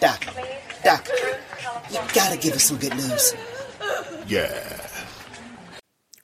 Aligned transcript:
Doc, 0.00 0.24
Doc, 0.82 1.08
you 1.90 1.98
gotta 2.14 2.38
give 2.38 2.54
us 2.54 2.64
some 2.64 2.78
good 2.78 2.94
news. 2.94 3.34
Yeah. 4.26 4.80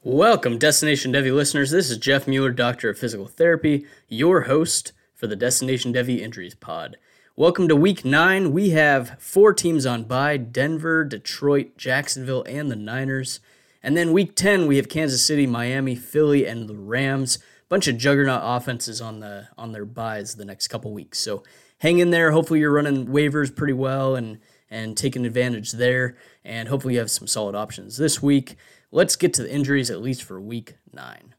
Welcome, 0.03 0.57
Destination 0.57 1.13
Devy 1.13 1.35
listeners. 1.35 1.73
This 1.73 1.91
is 1.91 1.99
Jeff 1.99 2.27
Mueller, 2.27 2.53
Doctor 2.53 2.89
of 2.89 2.99
Physical 2.99 3.27
Therapy, 3.27 3.85
your 4.09 4.43
host 4.43 4.93
for 5.15 5.27
the 5.27 5.37
Destination 5.37 5.93
Devy 5.93 6.21
Injuries 6.21 6.55
Pod. 6.55 6.97
Welcome 7.37 7.69
to 7.69 7.77
week 7.77 8.03
nine. 8.03 8.53
We 8.53 8.71
have 8.71 9.17
four 9.19 9.53
teams 9.53 9.85
on 9.85 10.05
bye 10.05 10.39
Denver, 10.39 11.05
Detroit, 11.05 11.77
Jacksonville, 11.77 12.45
and 12.49 12.71
the 12.71 12.77
Niners. 12.77 13.41
And 13.83 13.95
then 13.95 14.15
week 14.15 14.35
10, 14.35 14.67
we 14.67 14.79
have 14.79 14.89
Kansas 14.89 15.23
City, 15.23 15.47
Miami, 15.47 15.95
Philly, 15.97 16.47
and 16.47 16.67
the 16.67 16.77
Rams. 16.77 17.39
Bunch 17.69 17.89
of 17.89 17.99
juggernaut 17.99 18.43
offenses 18.45 19.01
on 19.01 19.21
the 19.21 19.49
on 19.59 19.73
their 19.73 19.85
byes 19.85 20.37
the 20.37 20.45
next 20.45 20.69
couple 20.69 20.93
weeks. 20.93 21.19
So 21.19 21.43
hang 21.79 21.99
in 21.99 22.11
there. 22.11 22.31
Hopefully 22.31 22.61
you're 22.61 22.73
running 22.73 23.07
waivers 23.07 23.55
pretty 23.55 23.73
well 23.73 24.15
and 24.15 24.39
and 24.71 24.97
taking 24.97 25.27
advantage 25.27 25.73
there. 25.73 26.17
And 26.45 26.69
hopefully 26.69 26.95
you 26.95 27.01
have 27.01 27.11
some 27.11 27.27
solid 27.27 27.55
options 27.55 27.97
this 27.97 28.23
week. 28.23 28.57
Let's 28.91 29.17
get 29.17 29.35
to 29.35 29.43
the 29.43 29.53
injuries 29.53 29.91
at 29.91 30.01
least 30.01 30.23
for 30.23 30.41
week 30.41 30.77
nine. 30.93 31.35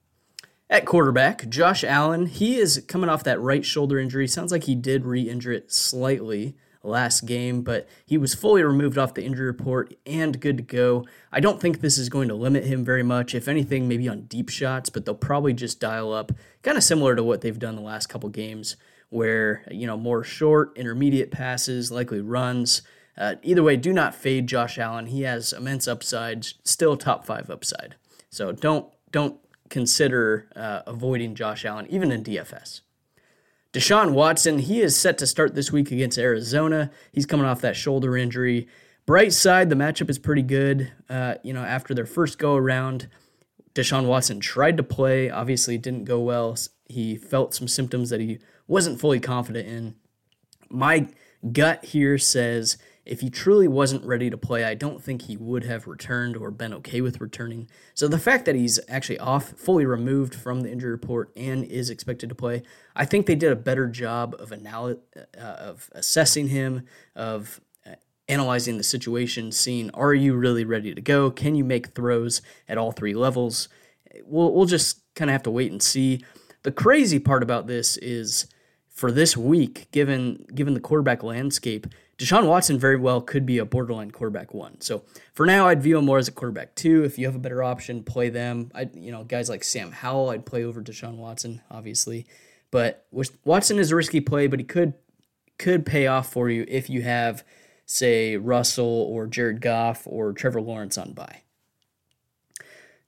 At 0.70 0.86
quarterback, 0.86 1.48
Josh 1.48 1.84
Allen, 1.86 2.26
he 2.26 2.58
is 2.58 2.84
coming 2.90 3.10
off 3.10 3.24
that 3.24 3.40
right 3.40 3.64
shoulder 3.64 3.98
injury. 4.00 4.28
Sounds 4.28 4.52
like 4.52 4.66
he 4.66 4.76
did 4.76 5.06
re 5.06 5.22
injure 5.22 5.54
it 5.54 5.72
slightly 5.72 6.58
last 6.88 7.26
game, 7.26 7.62
but 7.62 7.88
he 8.06 8.18
was 8.18 8.34
fully 8.34 8.64
removed 8.64 8.98
off 8.98 9.14
the 9.14 9.24
injury 9.24 9.46
report 9.46 9.96
and 10.06 10.40
good 10.40 10.58
to 10.58 10.64
go. 10.64 11.06
I 11.32 11.40
don't 11.40 11.62
think 11.62 11.82
this 11.82 11.98
is 11.98 12.10
going 12.10 12.28
to 12.30 12.36
limit 12.36 12.66
him 12.66 12.84
very 12.84 13.04
much. 13.04 13.36
If 13.36 13.48
anything, 13.48 13.88
maybe 13.88 14.08
on 14.08 14.22
deep 14.24 14.50
shots, 14.50 14.90
but 14.90 15.06
they'll 15.06 15.16
probably 15.16 15.54
just 15.54 15.80
dial 15.80 16.14
up, 16.14 16.32
kind 16.64 16.78
of 16.78 16.84
similar 16.84 17.16
to 17.16 17.24
what 17.24 17.42
they've 17.42 17.60
done 17.60 17.76
the 17.76 17.82
last 17.82 18.08
couple 18.08 18.30
games 18.30 18.76
where 19.10 19.64
you 19.72 19.88
know 19.88 19.98
more 19.98 20.24
short, 20.24 20.78
intermediate 20.78 21.32
passes, 21.32 21.92
likely 21.92 22.22
runs. 22.22 22.82
Uh, 23.18 23.36
either 23.42 23.64
way, 23.64 23.76
do 23.76 23.92
not 23.92 24.14
fade 24.14 24.48
Josh 24.48 24.78
Allen. 24.78 25.08
He 25.08 25.24
has 25.24 25.54
immense 25.54 25.88
upside, 25.88 26.46
still 26.64 26.96
top 26.98 27.26
five 27.26 27.50
upside. 27.50 27.96
So 28.30 28.52
don't 28.52 28.88
don't 29.12 29.40
consider 29.70 30.48
uh, 30.56 30.82
avoiding 30.86 31.36
Josh 31.36 31.66
Allen 31.66 31.88
even 31.90 32.12
in 32.12 32.24
DFS. 32.24 32.82
Deshaun 33.74 34.14
Watson, 34.14 34.60
he 34.60 34.82
is 34.82 34.96
set 34.96 35.18
to 35.18 35.28
start 35.28 35.54
this 35.54 35.72
week 35.72 35.92
against 35.92 36.18
Arizona. 36.18 36.90
He's 37.12 37.26
coming 37.26 37.46
off 37.46 37.62
that 37.62 37.76
shoulder 37.76 38.18
injury. 38.18 38.68
Bright 39.06 39.34
side, 39.34 39.70
the 39.70 39.76
matchup 39.76 40.10
is 40.10 40.20
pretty 40.20 40.42
good. 40.42 40.92
Uh, 41.10 41.36
you 41.44 41.54
know, 41.54 41.64
after 41.64 41.94
their 41.94 42.06
first 42.06 42.40
go 42.40 42.56
around, 42.56 43.08
Deshaun 43.74 44.06
Watson 44.06 44.40
tried 44.40 44.78
to 44.78 44.84
play. 44.84 45.30
Obviously, 45.30 45.78
didn't 45.78 46.06
go 46.06 46.20
well. 46.20 46.58
He 46.86 47.16
felt 47.16 47.54
some 47.54 47.68
symptoms 47.68 48.10
that 48.10 48.20
he 48.20 48.40
wasn't 48.68 49.00
fully 49.00 49.20
confident 49.20 49.68
in. 49.68 49.96
My 50.70 51.08
gut 51.52 51.86
here 51.86 52.18
says 52.18 52.78
if 53.08 53.22
he 53.22 53.30
truly 53.30 53.68
wasn't 53.68 54.04
ready 54.04 54.30
to 54.30 54.38
play, 54.38 54.66
I 54.66 54.74
don't 54.74 55.02
think 55.02 55.24
he 55.24 55.38
would 55.38 55.64
have 55.64 55.88
returned 55.88 56.36
or 56.36 56.52
been 56.52 56.74
okay 56.76 57.00
with 57.00 57.22
returning. 57.22 57.70
So 57.94 58.08
the 58.08 58.20
fact 58.20 58.46
that 58.46 58.56
he's 58.56 58.80
actually 58.90 59.18
off, 59.20 59.54
fully 59.58 59.86
removed 59.86 60.36
from 60.36 60.62
the 60.62 60.72
injury 60.72 60.92
report, 60.92 61.32
and 61.36 61.64
is 61.64 61.90
expected 61.90 62.28
to 62.30 62.36
play, 62.36 62.64
I 62.96 63.06
think 63.06 63.26
they 63.26 63.36
did 63.36 63.52
a 63.52 63.56
better 63.56 63.88
job 63.88 64.36
of 64.38 64.52
anal- 64.52 65.00
uh, 65.16 65.42
of 65.42 65.90
assessing 65.94 66.50
him, 66.50 66.86
of 67.16 67.62
uh, 67.86 67.96
analyzing 68.28 68.78
the 68.78 68.84
situation, 68.84 69.54
seeing 69.54 69.90
are 69.92 70.14
you 70.14 70.36
really 70.36 70.66
ready 70.66 70.94
to 70.94 71.02
go? 71.02 71.32
Can 71.32 71.56
you 71.56 71.64
make 71.64 71.96
throws 71.96 72.42
at 72.68 72.78
all 72.78 72.92
three 72.92 73.14
levels? 73.14 73.70
We'll 74.26 74.54
we'll 74.54 74.66
just 74.66 75.02
kind 75.16 75.30
of 75.30 75.34
have 75.34 75.44
to 75.44 75.52
wait 75.52 75.72
and 75.72 75.82
see. 75.82 76.24
The 76.64 76.72
crazy 76.74 77.20
part 77.20 77.44
about 77.44 77.68
this 77.68 77.96
is 77.98 78.48
for 78.98 79.12
this 79.12 79.38
week, 79.38 79.88
given 79.92 80.44
given 80.56 80.74
the 80.74 80.80
quarterback 80.80 81.22
landscape, 81.22 81.86
Deshaun 82.18 82.48
Watson 82.48 82.80
very 82.80 82.98
well 82.98 83.22
could 83.22 83.46
be 83.46 83.60
a 83.60 83.66
borderline 83.66 84.10
quarterback 84.10 84.56
one. 84.56 84.82
So 84.82 85.04
for 85.36 85.46
now, 85.46 85.68
I'd 85.68 85.84
view 85.84 86.00
him 86.00 86.06
more 86.06 86.18
as 86.18 86.28
a 86.28 86.32
quarterback 86.32 86.74
two. 86.74 87.04
If 87.04 87.20
you 87.20 87.28
have 87.28 87.36
a 87.36 87.40
better 87.40 87.62
option, 87.62 88.02
play 88.02 88.30
them. 88.30 88.72
I 88.74 88.90
you 88.96 89.12
know 89.12 89.24
guys 89.24 89.50
like 89.50 89.64
Sam 89.64 89.92
Howell, 89.92 90.32
I'd 90.32 90.48
play 90.48 90.64
over 90.64 90.82
Deshaun 90.82 91.18
Watson, 91.18 91.62
obviously. 91.70 92.26
But 92.72 93.06
Watson 93.46 93.78
is 93.78 93.92
a 93.92 93.96
risky 93.96 94.20
play, 94.20 94.48
but 94.48 94.60
he 94.60 94.66
could 94.66 94.96
could 95.60 95.86
pay 95.86 96.08
off 96.08 96.34
for 96.34 96.50
you 96.50 96.66
if 96.68 96.90
you 96.90 97.04
have 97.04 97.44
say 97.86 98.36
Russell 98.36 99.06
or 99.12 99.28
Jared 99.28 99.62
Goff 99.62 100.08
or 100.08 100.34
Trevor 100.34 100.60
Lawrence 100.60 100.98
on 100.98 101.14
bye. 101.14 101.44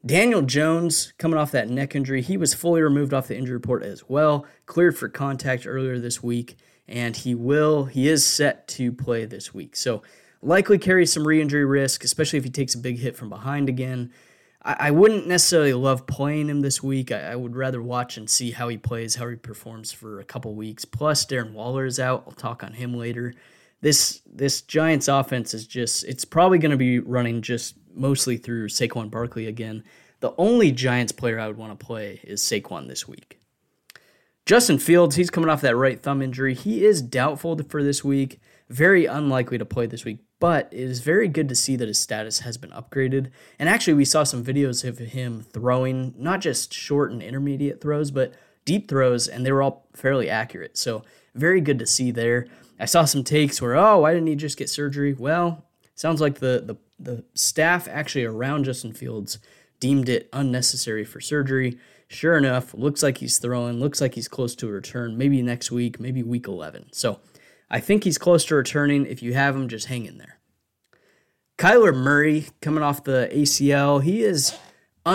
Daniel 0.06 0.42
Jones, 0.42 1.14
coming 1.18 1.38
off 1.38 1.52
that 1.52 1.70
neck 1.70 1.94
injury, 1.94 2.22
he 2.22 2.38
was 2.38 2.54
fully 2.54 2.82
removed 2.82 3.14
off 3.14 3.28
the 3.28 3.38
injury 3.38 3.56
report 3.56 3.84
as 3.84 4.08
well, 4.08 4.46
cleared 4.66 4.98
for 4.98 5.10
contact 5.10 5.68
earlier 5.68 6.00
this 6.00 6.24
week, 6.24 6.56
and 6.88 7.18
he 7.18 7.36
will, 7.36 7.86
he 7.86 8.08
is 8.08 8.26
set 8.26 8.68
to 8.70 8.94
play 8.94 9.26
this 9.26 9.54
week. 9.54 9.76
So, 9.76 10.02
likely 10.42 10.78
carries 10.78 11.12
some 11.12 11.28
re 11.28 11.42
injury 11.42 11.66
risk, 11.66 12.04
especially 12.04 12.38
if 12.38 12.46
he 12.46 12.50
takes 12.50 12.76
a 12.76 12.80
big 12.80 13.00
hit 13.00 13.18
from 13.18 13.30
behind 13.30 13.68
again. 13.68 14.12
I, 14.64 14.76
I 14.80 14.92
wouldn't 14.92 15.28
necessarily 15.28 15.74
love 15.74 16.08
playing 16.08 16.50
him 16.50 16.62
this 16.62 16.82
week. 16.82 17.12
I, 17.12 17.32
I, 17.32 17.36
would 17.36 17.56
rather 17.56 17.82
watch 17.82 18.18
and 18.18 18.30
see 18.30 18.52
how 18.52 18.70
he 18.70 18.78
plays, 18.78 19.16
how 19.16 19.28
he 19.28 19.36
performs 19.36 19.92
for 19.92 20.20
a 20.20 20.26
couple 20.26 20.54
weeks. 20.56 20.86
Plus, 20.86 21.26
Darren 21.26 21.52
Waller 21.52 21.86
is 21.86 22.00
out. 22.00 22.24
I'll 22.26 22.34
talk 22.34 22.64
on 22.64 22.74
him 22.74 22.94
later. 22.94 23.34
This 23.82 24.22
this 24.26 24.62
Giants 24.62 25.08
offense 25.08 25.54
is 25.54 25.66
just 25.66 26.04
it's 26.06 26.26
probably 26.26 26.58
going 26.58 26.72
to 26.72 26.78
be 26.78 27.00
running 27.00 27.42
just 27.42 27.76
mostly 27.94 28.38
through 28.38 28.68
Saquon 28.70 29.10
Barkley 29.10 29.48
again. 29.48 29.84
The 30.20 30.34
only 30.38 30.72
Giants 30.72 31.12
player 31.12 31.40
I 31.40 31.48
would 31.48 31.58
want 31.58 31.78
to 31.78 31.86
play 31.86 32.20
is 32.24 32.42
Saquon 32.42 32.88
this 32.88 33.08
week. 33.08 33.40
Justin 34.46 34.80
Fields, 34.80 35.16
he's 35.16 35.30
coming 35.30 35.50
off 35.50 35.62
that 35.62 35.76
right 35.76 36.02
thumb 36.02 36.22
injury. 36.22 36.56
He 36.56 36.84
is 36.84 37.02
doubtful 37.02 37.62
for 37.70 37.84
this 37.84 38.04
week, 38.04 38.40
very 38.68 39.06
unlikely 39.06 39.60
to 39.60 39.66
play 39.66 39.86
this 39.86 40.04
week, 40.04 40.20
but 40.40 40.68
it 40.72 40.80
is 40.80 41.02
very 41.02 41.28
good 41.28 41.48
to 41.50 41.56
see 41.56 41.76
that 41.76 41.88
his 41.88 42.00
status 42.00 42.40
has 42.40 42.58
been 42.58 42.72
upgraded. 42.72 43.30
And 43.60 43.70
actually, 43.70 43.94
we 43.94 44.06
saw 44.06 44.24
some 44.24 44.44
videos 44.44 44.84
of 44.84 44.98
him 44.98 45.44
throwing 45.44 46.16
not 46.18 46.42
just 46.42 46.74
short 46.74 47.12
and 47.12 47.22
intermediate 47.22 47.80
throws, 47.80 48.10
but 48.10 48.34
deep 48.66 48.90
throws, 48.90 49.28
and 49.28 49.46
they 49.46 49.52
were 49.52 49.62
all 49.62 49.86
fairly 49.94 50.30
accurate. 50.30 50.78
So, 50.78 51.04
very 51.36 51.62
good 51.62 51.78
to 51.80 51.86
see 51.86 52.10
there. 52.10 52.48
I 52.80 52.86
saw 52.86 53.06
some 53.06 53.24
takes 53.24 53.62
where, 53.62 53.76
oh, 53.76 54.00
why 54.00 54.14
didn't 54.14 54.28
he 54.28 54.36
just 54.36 54.58
get 54.58 54.70
surgery? 54.70 55.14
Well, 55.14 55.66
sounds 55.96 56.22
like 56.22 56.40
the 56.40 56.64
the 56.66 56.78
the 57.00 57.24
staff 57.34 57.88
actually 57.88 58.26
around 58.26 58.66
Justin 58.66 58.94
Fields 58.94 59.40
deemed 59.80 60.10
it 60.10 60.30
unnecessary 60.34 61.06
for 61.06 61.22
surgery. 61.22 61.78
Sure 62.08 62.38
enough, 62.38 62.74
looks 62.74 63.04
like 63.04 63.20
he's 63.20 63.38
throwing, 63.38 63.80
looks 63.80 64.02
like 64.02 64.16
he's 64.16 64.28
close 64.28 64.56
to 64.56 64.68
a 64.68 64.72
return, 64.72 65.18
maybe 65.18 65.42
next 65.42 65.72
week, 65.72 66.00
maybe 66.00 66.24
week 66.24 66.48
11. 66.48 66.90
So 66.92 67.20
I 67.70 67.80
think 67.80 68.04
he's 68.04 68.18
close 68.18 68.46
to 68.46 68.56
returning. 68.56 69.06
If 69.06 69.22
you 69.22 69.34
have 69.34 69.56
him, 69.56 69.70
just 69.70 69.88
hang 69.88 70.06
in 70.06 70.18
there. 70.18 70.40
Kyler 71.58 71.96
Murray 71.96 72.48
coming 72.62 72.84
off 72.84 73.04
the 73.04 73.30
ACL, 73.32 74.02
he 74.02 74.24
is 74.24 74.58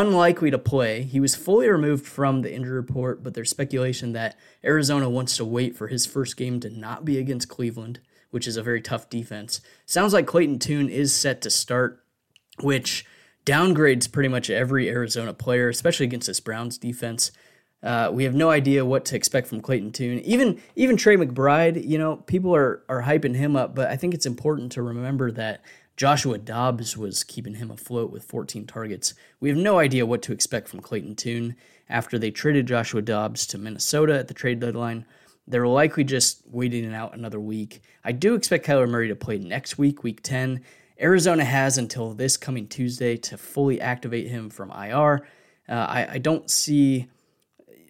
unlikely 0.00 0.50
to 0.50 0.58
play. 0.58 1.02
He 1.02 1.20
was 1.20 1.34
fully 1.34 1.68
removed 1.68 2.06
from 2.06 2.42
the 2.42 2.52
injury 2.52 2.76
report, 2.76 3.22
but 3.22 3.34
there's 3.34 3.50
speculation 3.50 4.12
that 4.12 4.36
Arizona 4.64 5.08
wants 5.08 5.36
to 5.36 5.44
wait 5.44 5.76
for 5.76 5.88
his 5.88 6.06
first 6.06 6.36
game 6.36 6.60
to 6.60 6.70
not 6.70 7.04
be 7.04 7.18
against 7.18 7.48
Cleveland 7.48 8.00
which 8.34 8.48
is 8.48 8.56
a 8.56 8.62
very 8.64 8.80
tough 8.80 9.08
defense. 9.08 9.60
Sounds 9.86 10.12
like 10.12 10.26
Clayton 10.26 10.58
Tune 10.58 10.88
is 10.88 11.14
set 11.14 11.40
to 11.42 11.50
start, 11.50 12.02
which 12.62 13.06
downgrades 13.46 14.10
pretty 14.10 14.28
much 14.28 14.50
every 14.50 14.88
Arizona 14.88 15.32
player, 15.32 15.68
especially 15.68 16.06
against 16.06 16.26
this 16.26 16.40
Browns 16.40 16.76
defense. 16.76 17.30
Uh, 17.80 18.10
we 18.12 18.24
have 18.24 18.34
no 18.34 18.50
idea 18.50 18.84
what 18.84 19.04
to 19.04 19.14
expect 19.14 19.46
from 19.46 19.60
Clayton 19.60 19.92
Tune. 19.92 20.18
Even 20.24 20.60
even 20.74 20.96
Trey 20.96 21.16
McBride, 21.16 21.88
you 21.88 21.96
know, 21.96 22.16
people 22.16 22.52
are 22.56 22.82
are 22.88 23.04
hyping 23.04 23.36
him 23.36 23.54
up, 23.54 23.76
but 23.76 23.88
I 23.88 23.96
think 23.96 24.14
it's 24.14 24.26
important 24.26 24.72
to 24.72 24.82
remember 24.82 25.30
that 25.30 25.62
Joshua 25.96 26.38
Dobbs 26.38 26.96
was 26.96 27.22
keeping 27.22 27.54
him 27.54 27.70
afloat 27.70 28.10
with 28.10 28.24
14 28.24 28.66
targets. 28.66 29.14
We 29.38 29.48
have 29.48 29.58
no 29.58 29.78
idea 29.78 30.06
what 30.06 30.22
to 30.22 30.32
expect 30.32 30.68
from 30.68 30.80
Clayton 30.80 31.14
Tune 31.14 31.54
after 31.88 32.18
they 32.18 32.30
traded 32.30 32.66
Joshua 32.66 33.00
Dobbs 33.00 33.46
to 33.48 33.58
Minnesota 33.58 34.18
at 34.18 34.26
the 34.26 34.34
trade 34.34 34.58
deadline. 34.58 35.06
They're 35.46 35.68
likely 35.68 36.04
just 36.04 36.42
waiting 36.46 36.84
it 36.84 36.94
out 36.94 37.14
another 37.14 37.38
week. 37.38 37.82
I 38.02 38.12
do 38.12 38.34
expect 38.34 38.66
Kyler 38.66 38.88
Murray 38.88 39.08
to 39.08 39.16
play 39.16 39.38
next 39.38 39.78
week, 39.78 40.02
week 40.02 40.22
10. 40.22 40.62
Arizona 41.00 41.44
has 41.44 41.78
until 41.78 42.14
this 42.14 42.36
coming 42.36 42.66
Tuesday 42.66 43.16
to 43.18 43.36
fully 43.36 43.80
activate 43.80 44.28
him 44.28 44.50
from 44.50 44.70
IR. 44.70 45.26
Uh, 45.68 45.72
I, 45.72 46.08
I 46.12 46.18
don't 46.18 46.50
see 46.50 47.08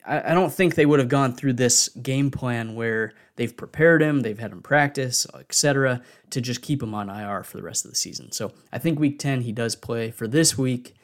I, 0.04 0.30
I 0.30 0.34
don't 0.34 0.52
think 0.52 0.74
they 0.74 0.86
would 0.86 1.00
have 1.00 1.08
gone 1.08 1.34
through 1.34 1.54
this 1.54 1.88
game 1.88 2.30
plan 2.30 2.74
where 2.74 3.12
they've 3.36 3.56
prepared 3.56 4.02
him, 4.02 4.20
they've 4.20 4.38
had 4.38 4.52
him 4.52 4.62
practice, 4.62 5.26
etc., 5.34 6.02
to 6.30 6.40
just 6.40 6.62
keep 6.62 6.82
him 6.82 6.94
on 6.94 7.08
IR 7.08 7.42
for 7.42 7.56
the 7.56 7.62
rest 7.62 7.84
of 7.84 7.90
the 7.90 7.96
season. 7.96 8.32
So 8.32 8.52
I 8.72 8.78
think 8.78 8.98
week 8.98 9.18
10 9.18 9.42
he 9.42 9.52
does 9.52 9.76
play. 9.76 10.10
For 10.10 10.26
this 10.26 10.58
week, 10.58 10.94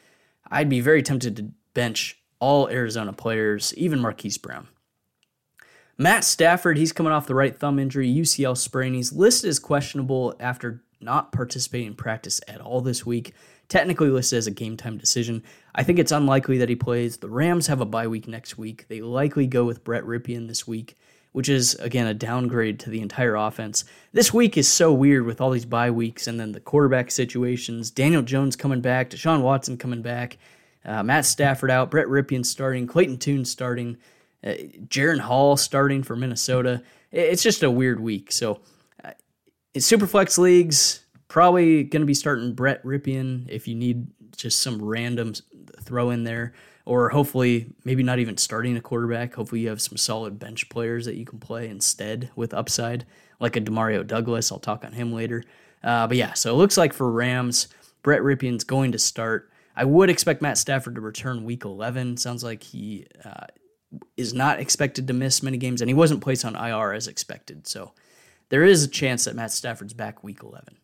I'd 0.49 0.69
be 0.69 0.81
very 0.81 1.03
tempted 1.03 1.35
to 1.37 1.51
bench 1.73 2.17
all 2.39 2.69
Arizona 2.69 3.13
players, 3.13 3.73
even 3.77 3.99
Marquise 3.99 4.37
Brown. 4.37 4.67
Matt 5.97 6.23
Stafford, 6.23 6.77
he's 6.77 6.93
coming 6.93 7.13
off 7.13 7.27
the 7.27 7.35
right 7.35 7.55
thumb 7.55 7.77
injury, 7.77 8.11
UCL 8.11 8.57
sprain. 8.57 8.93
He's 8.93 9.13
listed 9.13 9.49
as 9.49 9.59
questionable 9.59 10.35
after 10.39 10.83
not 10.99 11.31
participating 11.31 11.87
in 11.87 11.95
practice 11.95 12.41
at 12.47 12.61
all 12.61 12.81
this 12.81 13.05
week 13.05 13.33
technically 13.71 14.09
listed 14.09 14.37
as 14.37 14.47
a 14.47 14.51
game 14.51 14.75
time 14.75 14.97
decision. 14.97 15.41
I 15.73 15.83
think 15.83 15.97
it's 15.97 16.11
unlikely 16.11 16.57
that 16.57 16.67
he 16.67 16.75
plays. 16.75 17.17
The 17.17 17.29
Rams 17.29 17.67
have 17.67 17.79
a 17.79 17.85
bye 17.85 18.05
week 18.05 18.27
next 18.27 18.57
week. 18.57 18.85
They 18.89 18.99
likely 18.99 19.47
go 19.47 19.63
with 19.63 19.85
Brett 19.85 20.03
Rypien 20.03 20.49
this 20.49 20.67
week, 20.67 20.97
which 21.31 21.47
is, 21.47 21.75
again, 21.75 22.05
a 22.05 22.13
downgrade 22.13 22.81
to 22.81 22.89
the 22.89 22.99
entire 23.01 23.35
offense. 23.35 23.85
This 24.11 24.33
week 24.33 24.57
is 24.57 24.67
so 24.67 24.91
weird 24.91 25.25
with 25.25 25.39
all 25.39 25.51
these 25.51 25.65
bye 25.65 25.89
weeks 25.89 26.27
and 26.27 26.37
then 26.37 26.51
the 26.51 26.59
quarterback 26.59 27.11
situations. 27.11 27.89
Daniel 27.91 28.21
Jones 28.21 28.57
coming 28.57 28.81
back, 28.81 29.09
Deshaun 29.09 29.41
Watson 29.41 29.77
coming 29.77 30.01
back, 30.01 30.37
uh, 30.83 31.01
Matt 31.01 31.25
Stafford 31.25 31.71
out, 31.71 31.89
Brett 31.89 32.07
Rypien 32.07 32.45
starting, 32.45 32.87
Clayton 32.87 33.19
Tune 33.19 33.45
starting, 33.45 33.97
uh, 34.43 34.49
Jaren 34.87 35.19
Hall 35.19 35.55
starting 35.55 36.03
for 36.03 36.17
Minnesota. 36.17 36.83
It's 37.13 37.41
just 37.41 37.63
a 37.63 37.71
weird 37.71 38.01
week. 38.01 38.33
So, 38.33 38.59
uh, 39.01 39.11
it's 39.73 39.89
Superflex 39.89 40.37
leagues 40.37 41.05
Probably 41.31 41.85
going 41.85 42.01
to 42.01 42.05
be 42.05 42.13
starting 42.13 42.51
Brett 42.51 42.83
Rypien 42.83 43.47
if 43.47 43.65
you 43.65 43.73
need 43.73 44.05
just 44.35 44.59
some 44.59 44.83
random 44.83 45.31
throw 45.79 46.09
in 46.09 46.25
there, 46.25 46.51
or 46.83 47.07
hopefully 47.07 47.71
maybe 47.85 48.03
not 48.03 48.19
even 48.19 48.35
starting 48.35 48.75
a 48.75 48.81
quarterback. 48.81 49.35
Hopefully 49.35 49.61
you 49.61 49.69
have 49.69 49.81
some 49.81 49.95
solid 49.95 50.39
bench 50.39 50.67
players 50.67 51.05
that 51.05 51.15
you 51.15 51.23
can 51.23 51.39
play 51.39 51.69
instead 51.69 52.29
with 52.35 52.53
upside, 52.53 53.05
like 53.39 53.55
a 53.55 53.61
Demario 53.61 54.05
Douglas. 54.05 54.51
I'll 54.51 54.59
talk 54.59 54.83
on 54.83 54.91
him 54.91 55.13
later. 55.13 55.45
Uh, 55.81 56.05
but 56.05 56.17
yeah, 56.17 56.33
so 56.33 56.53
it 56.53 56.57
looks 56.57 56.75
like 56.75 56.91
for 56.91 57.09
Rams, 57.09 57.69
Brett 58.03 58.19
Rypien's 58.23 58.65
going 58.65 58.91
to 58.91 58.99
start. 58.99 59.49
I 59.73 59.85
would 59.85 60.09
expect 60.09 60.41
Matt 60.41 60.57
Stafford 60.57 60.95
to 60.95 61.01
return 61.01 61.45
week 61.45 61.63
11. 61.63 62.17
Sounds 62.17 62.43
like 62.43 62.61
he 62.61 63.07
uh, 63.23 63.45
is 64.17 64.33
not 64.33 64.59
expected 64.59 65.07
to 65.07 65.13
miss 65.13 65.41
many 65.41 65.55
games, 65.55 65.81
and 65.81 65.89
he 65.89 65.93
wasn't 65.93 66.19
placed 66.19 66.43
on 66.43 66.57
IR 66.57 66.91
as 66.91 67.07
expected. 67.07 67.67
So 67.67 67.93
there 68.49 68.65
is 68.65 68.83
a 68.83 68.89
chance 68.89 69.23
that 69.23 69.35
Matt 69.37 69.53
Stafford's 69.53 69.93
back 69.93 70.25
week 70.25 70.43
11. 70.43 70.75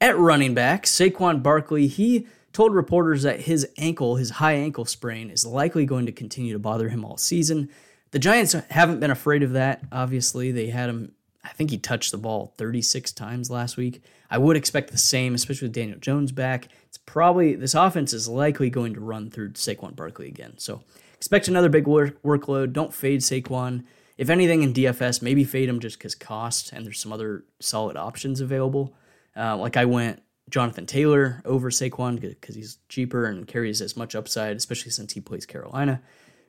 At 0.00 0.16
running 0.16 0.54
back, 0.54 0.84
Saquon 0.84 1.42
Barkley, 1.42 1.88
he 1.88 2.28
told 2.52 2.72
reporters 2.72 3.24
that 3.24 3.40
his 3.40 3.68
ankle, 3.76 4.16
his 4.16 4.30
high 4.30 4.52
ankle 4.52 4.84
sprain, 4.84 5.28
is 5.28 5.44
likely 5.44 5.86
going 5.86 6.06
to 6.06 6.12
continue 6.12 6.52
to 6.52 6.58
bother 6.58 6.88
him 6.88 7.04
all 7.04 7.16
season. 7.16 7.68
The 8.12 8.20
Giants 8.20 8.52
haven't 8.70 9.00
been 9.00 9.10
afraid 9.10 9.42
of 9.42 9.52
that. 9.52 9.82
Obviously, 9.90 10.52
they 10.52 10.68
had 10.68 10.88
him, 10.88 11.12
I 11.42 11.48
think 11.48 11.70
he 11.70 11.78
touched 11.78 12.12
the 12.12 12.18
ball 12.18 12.54
36 12.58 13.10
times 13.12 13.50
last 13.50 13.76
week. 13.76 14.00
I 14.30 14.38
would 14.38 14.56
expect 14.56 14.92
the 14.92 14.98
same, 14.98 15.34
especially 15.34 15.66
with 15.66 15.74
Daniel 15.74 15.98
Jones 15.98 16.30
back. 16.30 16.68
It's 16.86 16.98
probably, 16.98 17.56
this 17.56 17.74
offense 17.74 18.12
is 18.12 18.28
likely 18.28 18.70
going 18.70 18.94
to 18.94 19.00
run 19.00 19.30
through 19.30 19.50
Saquon 19.52 19.96
Barkley 19.96 20.28
again. 20.28 20.54
So 20.58 20.82
expect 21.14 21.48
another 21.48 21.68
big 21.68 21.88
work, 21.88 22.22
workload. 22.22 22.72
Don't 22.72 22.94
fade 22.94 23.20
Saquon. 23.20 23.84
If 24.16 24.30
anything 24.30 24.62
in 24.62 24.72
DFS, 24.72 25.22
maybe 25.22 25.42
fade 25.44 25.68
him 25.68 25.80
just 25.80 25.98
because 25.98 26.14
cost 26.14 26.72
and 26.72 26.86
there's 26.86 27.00
some 27.00 27.12
other 27.12 27.44
solid 27.60 27.96
options 27.96 28.40
available. 28.40 28.94
Uh, 29.38 29.56
like 29.56 29.76
I 29.76 29.84
went 29.84 30.20
Jonathan 30.50 30.86
Taylor 30.86 31.42
over 31.44 31.70
Saquon 31.70 32.20
because 32.20 32.54
he's 32.54 32.78
cheaper 32.88 33.26
and 33.26 33.46
carries 33.46 33.80
as 33.80 33.96
much 33.96 34.14
upside, 34.14 34.56
especially 34.56 34.90
since 34.90 35.12
he 35.12 35.20
plays 35.20 35.46
Carolina. 35.46 36.02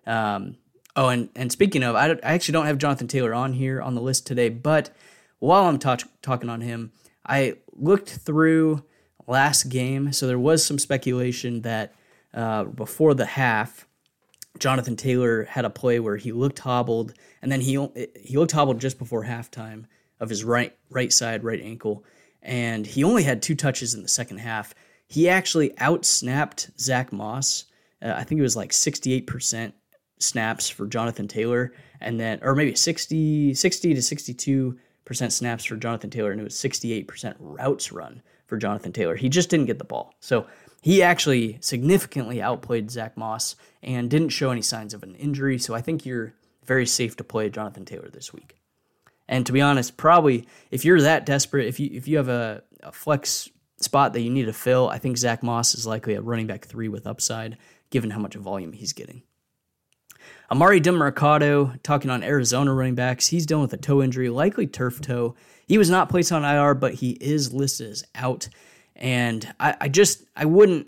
Um, 0.07 0.57
oh, 0.95 1.09
and 1.09 1.29
and 1.35 1.51
speaking 1.51 1.83
of, 1.83 1.95
I, 1.95 2.11
I, 2.11 2.33
actually 2.33 2.53
don't 2.53 2.65
have 2.65 2.77
Jonathan 2.77 3.07
Taylor 3.07 3.33
on 3.33 3.53
here 3.53 3.81
on 3.81 3.95
the 3.95 4.01
list 4.01 4.25
today, 4.25 4.49
but 4.49 4.89
while 5.39 5.65
I'm 5.65 5.77
talk, 5.77 6.01
talking 6.21 6.49
on 6.49 6.61
him, 6.61 6.91
I 7.25 7.57
looked 7.73 8.09
through 8.09 8.83
last 9.27 9.69
game, 9.69 10.11
so 10.11 10.25
there 10.25 10.39
was 10.39 10.65
some 10.65 10.79
speculation 10.79 11.61
that 11.61 11.93
uh, 12.33 12.63
before 12.63 13.13
the 13.13 13.25
half, 13.25 13.87
Jonathan 14.57 14.95
Taylor 14.95 15.43
had 15.43 15.63
a 15.65 15.69
play 15.69 15.99
where 15.99 16.17
he 16.17 16.31
looked 16.31 16.59
hobbled, 16.59 17.13
and 17.41 17.51
then 17.51 17.61
he 17.61 17.73
he 18.19 18.37
looked 18.37 18.53
hobbled 18.53 18.79
just 18.79 18.97
before 18.97 19.25
halftime 19.25 19.85
of 20.19 20.29
his 20.29 20.43
right 20.43 20.75
right 20.89 21.13
side 21.13 21.43
right 21.43 21.61
ankle 21.61 22.03
and 22.41 22.85
he 22.85 23.03
only 23.03 23.23
had 23.23 23.41
two 23.41 23.55
touches 23.55 23.93
in 23.93 24.01
the 24.01 24.07
second 24.07 24.37
half. 24.37 24.73
He 25.07 25.27
actually 25.27 25.71
outsnapped 25.71 26.77
Zach 26.79 27.11
Moss. 27.11 27.65
Uh, 28.01 28.13
I 28.15 28.23
think 28.23 28.39
it 28.39 28.43
was 28.43 28.55
like 28.55 28.71
68% 28.71 29.73
snaps 30.19 30.69
for 30.69 30.85
Jonathan 30.87 31.27
Taylor, 31.27 31.73
and 31.99 32.19
then, 32.19 32.39
or 32.41 32.55
maybe 32.55 32.75
60, 32.75 33.53
60 33.53 33.93
to 33.93 33.99
62% 33.99 35.31
snaps 35.31 35.65
for 35.65 35.77
Jonathan 35.77 36.09
Taylor, 36.09 36.31
and 36.31 36.39
it 36.39 36.43
was 36.43 36.55
68% 36.55 37.35
routes 37.39 37.91
run 37.91 38.21
for 38.47 38.57
Jonathan 38.57 38.91
Taylor. 38.91 39.15
He 39.15 39.29
just 39.29 39.49
didn't 39.49 39.67
get 39.67 39.77
the 39.77 39.85
ball. 39.85 40.13
So 40.19 40.47
he 40.81 41.03
actually 41.03 41.57
significantly 41.61 42.41
outplayed 42.41 42.91
Zach 42.91 43.17
Moss 43.17 43.55
and 43.83 44.09
didn't 44.09 44.29
show 44.29 44.51
any 44.51 44.61
signs 44.61 44.93
of 44.93 45.03
an 45.03 45.15
injury. 45.15 45.57
So 45.59 45.73
I 45.73 45.81
think 45.81 46.05
you're 46.05 46.33
very 46.65 46.85
safe 46.85 47.15
to 47.17 47.23
play 47.23 47.49
Jonathan 47.49 47.85
Taylor 47.85 48.09
this 48.09 48.33
week. 48.33 48.58
And 49.29 49.45
to 49.45 49.53
be 49.53 49.61
honest, 49.61 49.95
probably 49.95 50.47
if 50.71 50.83
you're 50.83 50.99
that 51.01 51.25
desperate, 51.25 51.67
if 51.67 51.79
you 51.79 51.91
if 51.93 52.07
you 52.07 52.17
have 52.17 52.27
a, 52.27 52.63
a 52.81 52.91
flex 52.91 53.47
spot 53.77 54.11
that 54.13 54.21
you 54.21 54.29
need 54.31 54.45
to 54.45 54.53
fill, 54.53 54.89
I 54.89 54.97
think 54.97 55.17
Zach 55.17 55.43
Moss 55.43 55.75
is 55.75 55.85
likely 55.85 56.15
a 56.15 56.21
running 56.21 56.47
back 56.47 56.65
three 56.65 56.89
with 56.89 57.05
upside, 57.05 57.55
given 57.91 58.09
how 58.09 58.19
much 58.19 58.33
volume 58.33 58.73
he's 58.73 58.91
getting. 58.91 59.21
Amari 60.51 60.81
Demercado, 60.81 61.79
talking 61.83 62.09
on 62.09 62.23
Arizona 62.23 62.73
running 62.73 62.95
backs, 62.95 63.27
he's 63.27 63.45
dealing 63.45 63.61
with 63.61 63.73
a 63.73 63.77
toe 63.77 64.01
injury, 64.01 64.29
likely 64.29 64.65
turf 64.65 64.99
toe. 64.99 65.35
He 65.67 65.77
was 65.77 65.91
not 65.91 66.09
placed 66.09 66.31
on 66.31 66.43
IR, 66.43 66.73
but 66.73 66.95
he 66.95 67.11
is 67.11 67.53
listed 67.53 67.91
as 67.91 68.03
out. 68.15 68.49
And 68.95 69.53
I, 69.59 69.75
I 69.81 69.89
just 69.89 70.23
I 70.35 70.45
wouldn't 70.45 70.87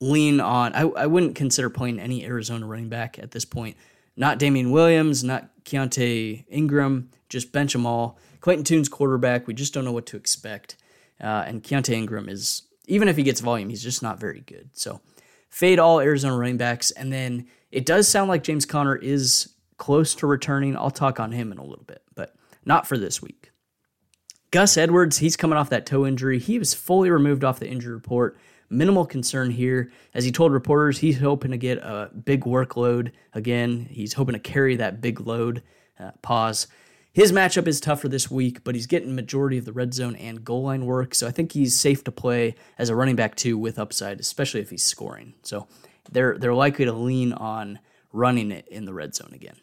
lean 0.00 0.40
on 0.40 0.74
I, 0.74 0.82
I 0.82 1.06
wouldn't 1.06 1.36
consider 1.36 1.70
playing 1.70 2.00
any 2.00 2.26
Arizona 2.26 2.66
running 2.66 2.88
back 2.88 3.16
at 3.20 3.30
this 3.30 3.44
point. 3.44 3.76
Not 4.16 4.40
Damien 4.40 4.72
Williams, 4.72 5.22
not 5.22 5.50
Keaontay 5.66 6.44
Ingram, 6.48 7.10
just 7.28 7.52
bench 7.52 7.72
them 7.72 7.84
all. 7.84 8.18
Clayton 8.40 8.64
Tune's 8.64 8.88
quarterback, 8.88 9.46
we 9.46 9.52
just 9.52 9.74
don't 9.74 9.84
know 9.84 9.92
what 9.92 10.06
to 10.06 10.16
expect. 10.16 10.76
Uh, 11.20 11.44
and 11.46 11.62
Keaontay 11.62 11.94
Ingram 11.94 12.28
is, 12.28 12.62
even 12.86 13.08
if 13.08 13.16
he 13.16 13.22
gets 13.22 13.40
volume, 13.40 13.68
he's 13.68 13.82
just 13.82 14.02
not 14.02 14.20
very 14.20 14.40
good. 14.40 14.70
So 14.72 15.00
fade 15.50 15.78
all 15.78 16.00
Arizona 16.00 16.36
running 16.36 16.56
backs. 16.56 16.92
And 16.92 17.12
then 17.12 17.48
it 17.70 17.84
does 17.84 18.08
sound 18.08 18.28
like 18.28 18.44
James 18.44 18.64
Conner 18.64 18.96
is 18.96 19.54
close 19.76 20.14
to 20.16 20.26
returning. 20.26 20.76
I'll 20.76 20.90
talk 20.90 21.18
on 21.18 21.32
him 21.32 21.52
in 21.52 21.58
a 21.58 21.64
little 21.64 21.84
bit, 21.84 22.02
but 22.14 22.34
not 22.64 22.86
for 22.86 22.96
this 22.96 23.20
week. 23.20 23.50
Gus 24.52 24.76
Edwards, 24.76 25.18
he's 25.18 25.36
coming 25.36 25.58
off 25.58 25.70
that 25.70 25.86
toe 25.86 26.06
injury. 26.06 26.38
He 26.38 26.58
was 26.58 26.72
fully 26.72 27.10
removed 27.10 27.42
off 27.42 27.58
the 27.58 27.68
injury 27.68 27.92
report. 27.92 28.38
Minimal 28.68 29.06
concern 29.06 29.50
here. 29.50 29.92
As 30.12 30.24
he 30.24 30.32
told 30.32 30.52
reporters, 30.52 30.98
he's 30.98 31.18
hoping 31.18 31.52
to 31.52 31.56
get 31.56 31.78
a 31.78 32.10
big 32.24 32.44
workload 32.44 33.12
again. 33.32 33.86
He's 33.90 34.14
hoping 34.14 34.32
to 34.32 34.38
carry 34.38 34.76
that 34.76 35.00
big 35.00 35.20
load. 35.20 35.62
Uh, 35.98 36.10
pause. 36.22 36.66
His 37.12 37.32
matchup 37.32 37.66
is 37.66 37.80
tougher 37.80 38.08
this 38.08 38.30
week, 38.30 38.62
but 38.62 38.74
he's 38.74 38.86
getting 38.86 39.14
majority 39.14 39.56
of 39.56 39.64
the 39.64 39.72
red 39.72 39.94
zone 39.94 40.16
and 40.16 40.44
goal 40.44 40.64
line 40.64 40.84
work, 40.84 41.14
so 41.14 41.26
I 41.26 41.30
think 41.30 41.52
he's 41.52 41.74
safe 41.74 42.04
to 42.04 42.12
play 42.12 42.54
as 42.76 42.90
a 42.90 42.94
running 42.94 43.16
back 43.16 43.36
two 43.36 43.56
with 43.56 43.78
upside, 43.78 44.20
especially 44.20 44.60
if 44.60 44.68
he's 44.68 44.84
scoring. 44.84 45.32
So 45.42 45.66
they're 46.12 46.36
they're 46.36 46.52
likely 46.52 46.84
to 46.84 46.92
lean 46.92 47.32
on 47.32 47.78
running 48.12 48.50
it 48.50 48.68
in 48.68 48.84
the 48.84 48.92
red 48.92 49.14
zone 49.14 49.30
again. 49.32 49.56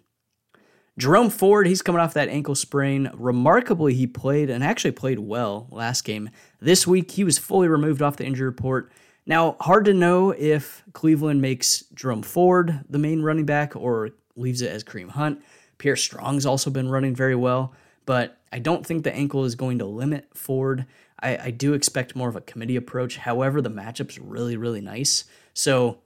Jerome 0.97 1.31
Ford, 1.31 1.65
he's 1.65 1.81
coming 1.81 2.01
off 2.01 2.13
that 2.13 2.29
ankle 2.29 2.53
sprain. 2.53 3.09
Remarkably, 3.15 3.95
he 3.95 4.05
played 4.05 4.49
and 4.49 4.63
actually 4.63 4.91
played 4.91 5.19
well 5.19 5.67
last 5.71 6.03
game. 6.03 6.29
This 6.59 6.85
week, 6.85 7.11
he 7.11 7.23
was 7.23 7.39
fully 7.39 7.67
removed 7.67 8.01
off 8.01 8.17
the 8.17 8.25
injury 8.25 8.45
report. 8.45 8.91
Now, 9.25 9.55
hard 9.59 9.85
to 9.85 9.93
know 9.93 10.31
if 10.31 10.83
Cleveland 10.93 11.41
makes 11.41 11.81
Jerome 11.93 12.21
Ford 12.21 12.83
the 12.89 12.99
main 12.99 13.21
running 13.23 13.45
back 13.45 13.75
or 13.75 14.11
leaves 14.35 14.61
it 14.61 14.71
as 14.71 14.83
Kareem 14.83 15.09
Hunt. 15.09 15.41
Pierre 15.77 15.95
Strong's 15.95 16.45
also 16.45 16.69
been 16.69 16.89
running 16.89 17.15
very 17.15 17.35
well, 17.35 17.73
but 18.05 18.37
I 18.51 18.59
don't 18.59 18.85
think 18.85 19.03
the 19.03 19.13
ankle 19.13 19.45
is 19.45 19.55
going 19.55 19.79
to 19.79 19.85
limit 19.85 20.27
Ford. 20.35 20.85
I, 21.19 21.37
I 21.37 21.51
do 21.51 21.73
expect 21.73 22.15
more 22.15 22.29
of 22.29 22.35
a 22.35 22.41
committee 22.41 22.75
approach. 22.75 23.17
However, 23.17 23.61
the 23.61 23.69
matchup's 23.69 24.19
really, 24.19 24.57
really 24.57 24.81
nice. 24.81 25.23
So, 25.53 25.99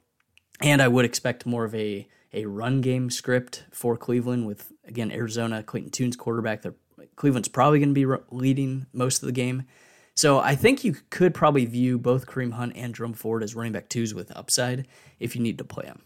and 0.62 0.82
I 0.82 0.88
would 0.88 1.06
expect 1.06 1.46
more 1.46 1.66
of 1.66 1.76
a 1.76 2.08
a 2.34 2.46
run 2.46 2.82
game 2.82 3.10
script 3.10 3.66
for 3.72 3.98
Cleveland 3.98 4.48
with 4.48 4.72
again 4.86 5.12
Arizona 5.12 5.64
Clayton 5.64 5.92
Tune's 5.92 6.16
quarterback. 6.16 6.62
They're, 6.62 6.76
Cleveland's 7.16 7.48
probably 7.48 7.80
going 7.80 7.94
to 7.94 8.08
be 8.08 8.24
leading 8.32 8.88
most 8.94 9.22
of 9.24 9.28
the 9.28 9.34
game. 9.34 9.64
So 10.14 10.40
I 10.40 10.56
think 10.56 10.84
you 10.84 10.96
could 11.12 11.34
probably 11.34 11.66
view 11.66 12.00
both 12.00 12.26
Kareem 12.26 12.54
Hunt 12.54 12.74
and 12.76 12.94
Jerome 12.96 13.14
Ford 13.14 13.44
as 13.44 13.54
running 13.54 13.74
back 13.74 13.88
twos 13.88 14.16
with 14.16 14.36
upside 14.36 14.88
if 15.20 15.36
you 15.36 15.42
need 15.42 15.60
to 15.60 15.64
play 15.64 15.86
them. 15.86 16.02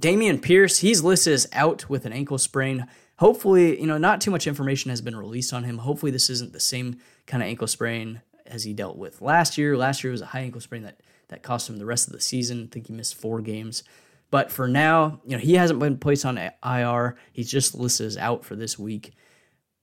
Dameon 0.00 0.42
Pierce, 0.42 0.78
he's 0.78 1.02
listed 1.02 1.34
as 1.34 1.48
out 1.52 1.88
with 1.88 2.04
an 2.04 2.12
ankle 2.12 2.38
sprain. 2.38 2.88
Hopefully, 3.18 3.80
you 3.80 3.86
know, 3.86 3.98
not 3.98 4.20
too 4.20 4.32
much 4.32 4.48
information 4.48 4.88
has 4.90 5.00
been 5.00 5.14
released 5.14 5.52
on 5.52 5.62
him. 5.62 5.78
Hopefully, 5.78 6.10
this 6.10 6.28
isn't 6.28 6.52
the 6.52 6.58
same 6.58 6.98
kind 7.26 7.42
of 7.42 7.48
ankle 7.48 7.68
sprain 7.68 8.22
as 8.44 8.64
he 8.64 8.72
dealt 8.72 8.96
with 8.96 9.22
last 9.22 9.56
year. 9.56 9.76
Last 9.76 10.02
year 10.02 10.10
was 10.10 10.22
a 10.22 10.26
high 10.26 10.40
ankle 10.40 10.60
sprain 10.60 10.82
that 10.82 11.00
that 11.28 11.42
cost 11.42 11.70
him 11.70 11.78
the 11.78 11.86
rest 11.86 12.08
of 12.08 12.12
the 12.12 12.20
season. 12.20 12.64
I 12.64 12.74
think 12.74 12.88
he 12.88 12.92
missed 12.92 13.14
four 13.14 13.40
games. 13.40 13.84
But 14.32 14.50
for 14.50 14.66
now, 14.66 15.20
you 15.26 15.32
know, 15.32 15.38
he 15.38 15.54
hasn't 15.54 15.78
been 15.78 15.98
placed 15.98 16.24
on 16.24 16.38
IR. 16.38 17.16
He's 17.34 17.50
just 17.50 17.74
listed 17.74 18.06
as 18.06 18.16
out 18.16 18.46
for 18.46 18.56
this 18.56 18.78
week. 18.78 19.12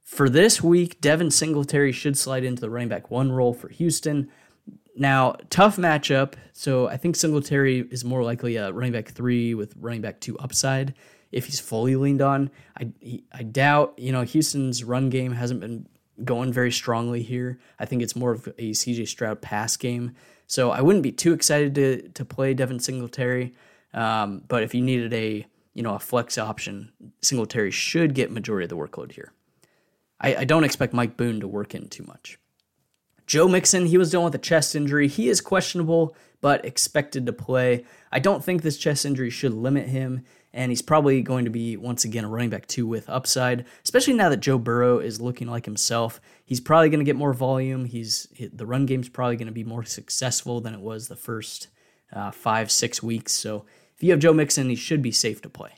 For 0.03 0.27
this 0.27 0.63
week, 0.63 0.99
Devin 1.01 1.29
Singletary 1.29 1.91
should 1.91 2.17
slide 2.17 2.43
into 2.43 2.59
the 2.59 2.69
running 2.71 2.89
back 2.89 3.11
one 3.11 3.31
role 3.31 3.53
for 3.53 3.69
Houston. 3.69 4.31
Now, 4.97 5.35
tough 5.51 5.77
matchup. 5.77 6.33
So 6.51 6.87
I 6.87 6.97
think 6.97 7.15
Singletary 7.15 7.87
is 7.91 8.03
more 8.03 8.23
likely 8.23 8.55
a 8.55 8.71
running 8.71 8.91
back 8.91 9.09
three 9.09 9.53
with 9.53 9.75
running 9.79 10.01
back 10.01 10.19
two 10.19 10.35
upside 10.39 10.95
if 11.31 11.45
he's 11.45 11.59
fully 11.59 11.95
leaned 11.95 12.23
on. 12.23 12.49
I 12.75 13.21
I 13.31 13.43
doubt 13.43 13.93
you 13.99 14.11
know 14.11 14.23
Houston's 14.23 14.83
run 14.83 15.11
game 15.11 15.33
hasn't 15.33 15.59
been 15.59 15.87
going 16.25 16.51
very 16.51 16.71
strongly 16.71 17.21
here. 17.21 17.59
I 17.77 17.85
think 17.85 18.01
it's 18.01 18.15
more 18.15 18.31
of 18.31 18.47
a 18.57 18.71
CJ 18.71 19.07
Stroud 19.07 19.43
pass 19.43 19.77
game. 19.77 20.15
So 20.47 20.71
I 20.71 20.81
wouldn't 20.81 21.03
be 21.03 21.11
too 21.11 21.33
excited 21.33 21.75
to 21.75 22.09
to 22.09 22.25
play 22.25 22.55
Devin 22.55 22.79
Singletary. 22.79 23.53
Um, 23.93 24.43
but 24.47 24.63
if 24.63 24.73
you 24.73 24.81
needed 24.81 25.13
a 25.13 25.45
you 25.73 25.83
know 25.83 25.95
a 25.95 25.99
flex 25.99 26.37
option, 26.37 26.91
Singletary 27.21 27.71
should 27.71 28.13
get 28.13 28.31
majority 28.31 28.65
of 28.65 28.69
the 28.69 28.77
workload 28.77 29.11
here. 29.11 29.33
I, 30.19 30.35
I 30.35 30.43
don't 30.43 30.63
expect 30.63 30.93
Mike 30.93 31.17
Boone 31.17 31.39
to 31.39 31.47
work 31.47 31.73
in 31.73 31.87
too 31.87 32.03
much. 32.03 32.37
Joe 33.25 33.47
Mixon, 33.47 33.85
he 33.85 33.97
was 33.97 34.09
dealing 34.09 34.25
with 34.25 34.35
a 34.35 34.39
chest 34.39 34.75
injury. 34.75 35.07
He 35.07 35.29
is 35.29 35.39
questionable, 35.39 36.15
but 36.41 36.65
expected 36.65 37.25
to 37.27 37.33
play. 37.33 37.85
I 38.11 38.19
don't 38.19 38.43
think 38.43 38.61
this 38.61 38.77
chest 38.77 39.05
injury 39.05 39.29
should 39.29 39.53
limit 39.53 39.87
him, 39.87 40.25
and 40.51 40.71
he's 40.71 40.81
probably 40.81 41.21
going 41.21 41.45
to 41.45 41.51
be, 41.51 41.77
once 41.77 42.03
again, 42.03 42.25
a 42.25 42.27
running 42.27 42.49
back 42.49 42.65
two 42.65 42.87
with 42.87 43.07
upside, 43.07 43.65
especially 43.83 44.15
now 44.15 44.29
that 44.29 44.39
Joe 44.39 44.57
Burrow 44.57 44.97
is 44.97 45.21
looking 45.21 45.47
like 45.47 45.65
himself. 45.65 46.19
He's 46.43 46.59
probably 46.59 46.89
going 46.89 47.01
to 47.01 47.05
get 47.05 47.15
more 47.15 47.33
volume. 47.33 47.85
He's 47.85 48.27
The 48.51 48.65
run 48.65 48.87
game's 48.87 49.09
probably 49.09 49.35
going 49.35 49.45
to 49.45 49.53
be 49.53 49.63
more 49.63 49.83
successful 49.85 50.59
than 50.59 50.73
it 50.73 50.81
was 50.81 51.07
the 51.07 51.15
first 51.15 51.67
uh, 52.13 52.31
five, 52.31 52.71
six 52.71 53.01
weeks. 53.03 53.31
So 53.33 53.65
if 53.95 54.03
you 54.03 54.11
have 54.11 54.19
Joe 54.19 54.33
Mixon, 54.33 54.69
he 54.69 54.75
should 54.75 55.01
be 55.01 55.11
safe 55.11 55.41
to 55.41 55.49
play. 55.49 55.71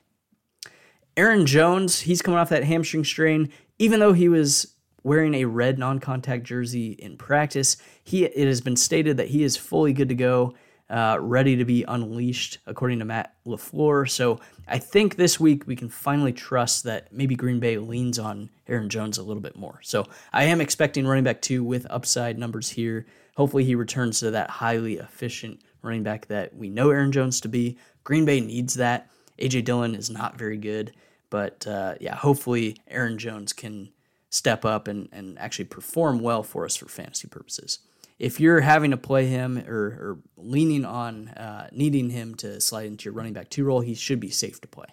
Aaron 1.17 1.45
Jones, 1.45 2.01
he's 2.01 2.21
coming 2.21 2.39
off 2.39 2.49
that 2.49 2.63
hamstring 2.63 3.03
strain. 3.03 3.51
Even 3.79 3.99
though 3.99 4.13
he 4.13 4.29
was 4.29 4.75
wearing 5.03 5.33
a 5.35 5.45
red 5.45 5.79
non-contact 5.79 6.43
jersey 6.43 6.91
in 6.91 7.17
practice. 7.17 7.77
He 8.03 8.25
it 8.25 8.47
has 8.47 8.61
been 8.61 8.75
stated 8.75 9.17
that 9.17 9.29
he 9.29 9.43
is 9.43 9.57
fully 9.57 9.93
good 9.93 10.09
to 10.09 10.15
go, 10.15 10.53
uh, 10.89 11.17
ready 11.19 11.55
to 11.55 11.65
be 11.65 11.83
unleashed, 11.87 12.59
according 12.67 12.99
to 12.99 13.05
Matt 13.05 13.33
LaFleur. 13.45 14.09
So 14.09 14.39
I 14.67 14.77
think 14.77 15.15
this 15.15 15.39
week 15.39 15.65
we 15.65 15.75
can 15.75 15.89
finally 15.89 16.33
trust 16.33 16.83
that 16.83 17.11
maybe 17.11 17.35
Green 17.35 17.59
Bay 17.59 17.77
leans 17.77 18.19
on 18.19 18.49
Aaron 18.67 18.89
Jones 18.89 19.17
a 19.17 19.23
little 19.23 19.41
bit 19.41 19.55
more. 19.55 19.79
So 19.81 20.07
I 20.33 20.45
am 20.45 20.61
expecting 20.61 21.07
running 21.07 21.23
back 21.23 21.41
two 21.41 21.63
with 21.63 21.87
upside 21.89 22.37
numbers 22.37 22.69
here. 22.69 23.05
Hopefully 23.37 23.63
he 23.63 23.75
returns 23.75 24.19
to 24.19 24.31
that 24.31 24.49
highly 24.49 24.97
efficient 24.97 25.61
running 25.81 26.03
back 26.03 26.27
that 26.27 26.55
we 26.55 26.69
know 26.69 26.89
Aaron 26.89 27.11
Jones 27.11 27.41
to 27.41 27.47
be. 27.47 27.77
Green 28.03 28.25
Bay 28.25 28.39
needs 28.39 28.75
that. 28.75 29.09
AJ 29.39 29.65
Dillon 29.65 29.95
is 29.95 30.09
not 30.09 30.37
very 30.37 30.57
good, 30.57 30.93
but 31.29 31.65
uh, 31.67 31.95
yeah, 31.99 32.15
hopefully 32.15 32.77
Aaron 32.87 33.17
Jones 33.17 33.53
can 33.53 33.91
step 34.29 34.63
up 34.63 34.87
and, 34.87 35.09
and 35.11 35.37
actually 35.39 35.65
perform 35.65 36.19
well 36.19 36.43
for 36.43 36.65
us 36.65 36.75
for 36.75 36.87
fantasy 36.87 37.27
purposes. 37.27 37.79
If 38.17 38.39
you're 38.39 38.61
having 38.61 38.91
to 38.91 38.97
play 38.97 39.25
him 39.25 39.57
or, 39.67 39.75
or 39.75 40.17
leaning 40.37 40.85
on 40.85 41.29
uh, 41.29 41.69
needing 41.71 42.11
him 42.11 42.35
to 42.35 42.61
slide 42.61 42.85
into 42.85 43.05
your 43.05 43.13
running 43.13 43.33
back 43.33 43.49
two 43.49 43.63
role, 43.63 43.81
he 43.81 43.95
should 43.95 44.19
be 44.19 44.29
safe 44.29 44.61
to 44.61 44.67
play. 44.67 44.85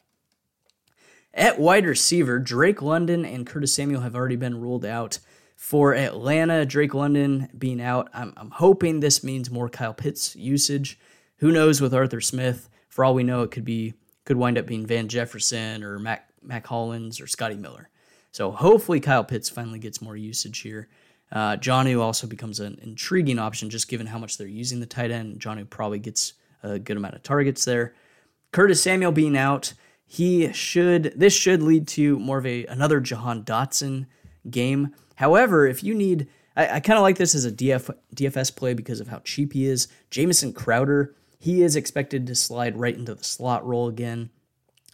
At 1.35 1.61
wide 1.61 1.87
receiver, 1.87 2.39
Drake 2.39 2.81
London 2.81 3.25
and 3.25 3.47
Curtis 3.47 3.75
Samuel 3.75 4.01
have 4.01 4.17
already 4.17 4.37
been 4.37 4.61
ruled 4.61 4.85
out. 4.85 5.19
For 5.59 5.93
Atlanta, 5.93 6.65
Drake 6.65 6.95
London 6.95 7.49
being 7.59 7.83
out, 7.83 8.09
I'm, 8.15 8.33
I'm 8.37 8.53
hoping 8.53 9.01
this 9.01 9.25
means 9.25 9.51
more 9.51 9.69
Kyle 9.69 9.93
Pitts 9.93 10.37
usage. 10.37 11.01
Who 11.39 11.51
knows 11.51 11.81
with 11.81 11.93
Arthur 11.93 12.21
Smith? 12.21 12.71
For 12.89 13.05
all 13.05 13.13
we 13.13 13.25
know, 13.25 13.43
it 13.43 13.51
could 13.51 13.65
be 13.65 13.95
could 14.25 14.37
wind 14.37 14.57
up 14.57 14.67
being 14.67 14.87
Van 14.87 15.09
Jefferson 15.09 15.83
or 15.83 15.99
Mack, 15.99 16.31
Mack 16.43 16.65
Hollins 16.69 17.21
or 17.21 17.27
Scotty 17.27 17.57
Miller. 17.57 17.89
So 18.31 18.53
hopefully 18.53 19.01
Kyle 19.01 19.25
Pitts 19.25 19.51
finally 19.51 19.81
gets 19.81 20.01
more 20.01 20.17
usage 20.17 20.61
here. 20.61 20.89
Uh, 21.33 21.57
Jonnu 21.57 22.01
also 22.01 22.29
becomes 22.29 22.61
an 22.61 22.79
intriguing 22.81 23.41
option 23.41 23.69
just 23.69 23.89
given 23.89 24.07
how 24.07 24.19
much 24.19 24.39
they're 24.39 24.47
using 24.47 24.79
the 24.79 24.87
tight 24.87 25.11
end. 25.11 25.41
Jonnu 25.41 25.69
probably 25.69 25.99
gets 25.99 26.35
a 26.63 26.79
good 26.79 26.97
amount 26.97 27.17
of 27.17 27.25
targets 27.25 27.65
there. 27.65 27.95
Curtis 28.53 28.81
Samuel 28.81 29.11
being 29.11 29.37
out, 29.37 29.73
he 30.07 30.53
should 30.53 31.15
this 31.17 31.35
should 31.35 31.65
lead 31.65 31.89
to 31.89 32.17
more 32.21 32.39
of 32.39 32.47
a 32.47 32.65
another 32.67 33.01
Jahan 33.01 33.43
Dotson 33.43 34.07
game. 34.51 34.95
However, 35.17 35.67
if 35.67 35.83
you 35.83 35.95
need 35.95 36.29
I, 36.59 36.75
I 36.75 36.81
kind 36.81 36.99
of 36.99 37.03
like 37.03 37.17
this 37.17 37.35
as 37.35 37.45
a 37.45 37.53
DF, 37.53 37.95
DFS 38.15 38.55
play 38.55 38.75
because 38.75 39.01
of 39.01 39.09
how 39.09 39.21
cheap 39.21 39.53
he 39.53 39.67
is. 39.67 39.87
Jamison 40.11 40.53
Crowder, 40.53 41.15
he 41.39 41.63
is 41.63 41.77
expected 41.77 42.27
to 42.27 42.35
slide 42.35 42.77
right 42.77 42.97
into 42.97 43.15
the 43.15 43.25
slot 43.25 43.65
role 43.65 43.89
again. 43.89 44.31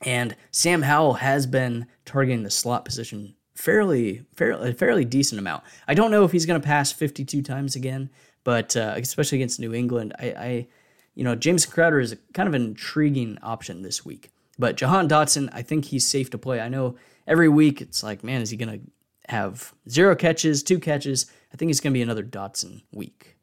And 0.02 0.36
Sam 0.50 0.82
Howell 0.82 1.14
has 1.14 1.46
been 1.46 1.86
targeting 2.04 2.42
the 2.42 2.50
slot 2.50 2.84
position 2.84 3.34
fairly, 3.54 4.26
fairly, 4.36 4.74
fairly 4.74 5.04
decent 5.06 5.38
amount. 5.38 5.64
I 5.88 5.94
don't 5.94 6.10
know 6.10 6.24
if 6.24 6.32
he's 6.32 6.44
going 6.44 6.60
to 6.60 6.66
pass 6.66 6.92
52 6.92 7.40
times 7.40 7.74
again, 7.74 8.10
but 8.42 8.76
uh, 8.76 8.94
especially 8.96 9.38
against 9.38 9.58
New 9.58 9.72
England, 9.72 10.12
I, 10.18 10.26
I, 10.26 10.66
you 11.14 11.24
know, 11.24 11.34
James 11.34 11.64
Crowder 11.64 12.00
is 12.00 12.12
a, 12.12 12.16
kind 12.34 12.48
of 12.48 12.54
an 12.54 12.64
intriguing 12.64 13.38
option 13.42 13.80
this 13.80 14.04
week. 14.04 14.30
But 14.58 14.76
Jahan 14.76 15.08
Dotson, 15.08 15.48
I 15.52 15.62
think 15.62 15.86
he's 15.86 16.06
safe 16.06 16.28
to 16.30 16.38
play. 16.38 16.60
I 16.60 16.68
know 16.68 16.96
every 17.26 17.48
week 17.48 17.80
it's 17.80 18.02
like, 18.02 18.22
man, 18.22 18.42
is 18.42 18.50
he 18.50 18.58
going 18.58 18.80
to 18.80 18.86
have 19.28 19.75
zero 19.88 20.14
catches, 20.14 20.62
two 20.62 20.78
catches? 20.78 21.26
I 21.52 21.57
think 21.57 21.71
it's 21.71 21.81
going 21.81 21.93
to 21.93 21.99
be 21.99 22.02
another 22.02 22.25
Dotson 22.25 22.83
week. 22.93 23.37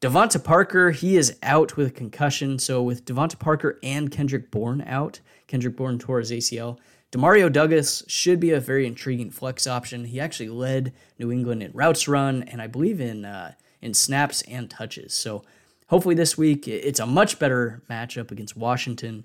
DeVante 0.00 0.42
Parker, 0.42 0.92
he 0.92 1.16
is 1.16 1.36
out 1.42 1.76
with 1.76 1.88
a 1.88 1.90
concussion. 1.90 2.58
So 2.58 2.82
with 2.82 3.04
DeVante 3.04 3.38
Parker 3.38 3.78
and 3.82 4.10
Kendrick 4.10 4.50
Bourne 4.50 4.82
out, 4.86 5.20
Kendrick 5.46 5.76
Bourne 5.76 5.98
tore 5.98 6.20
his 6.20 6.30
ACL. 6.30 6.78
Demario 7.12 7.52
Douglas 7.52 8.04
should 8.06 8.40
be 8.40 8.52
a 8.52 8.60
very 8.60 8.86
intriguing 8.86 9.30
flex 9.30 9.66
option. 9.66 10.06
He 10.06 10.18
actually 10.18 10.48
led 10.48 10.94
New 11.18 11.30
England 11.30 11.62
in 11.62 11.72
routes 11.72 12.08
run 12.08 12.44
and 12.44 12.62
I 12.62 12.66
believe 12.66 13.00
in 13.00 13.24
uh, 13.24 13.52
in 13.82 13.92
snaps 13.92 14.42
and 14.42 14.70
touches. 14.70 15.12
So 15.12 15.42
hopefully 15.88 16.14
this 16.14 16.38
week 16.38 16.66
it's 16.68 17.00
a 17.00 17.06
much 17.06 17.38
better 17.38 17.82
matchup 17.90 18.30
against 18.30 18.56
Washington. 18.56 19.24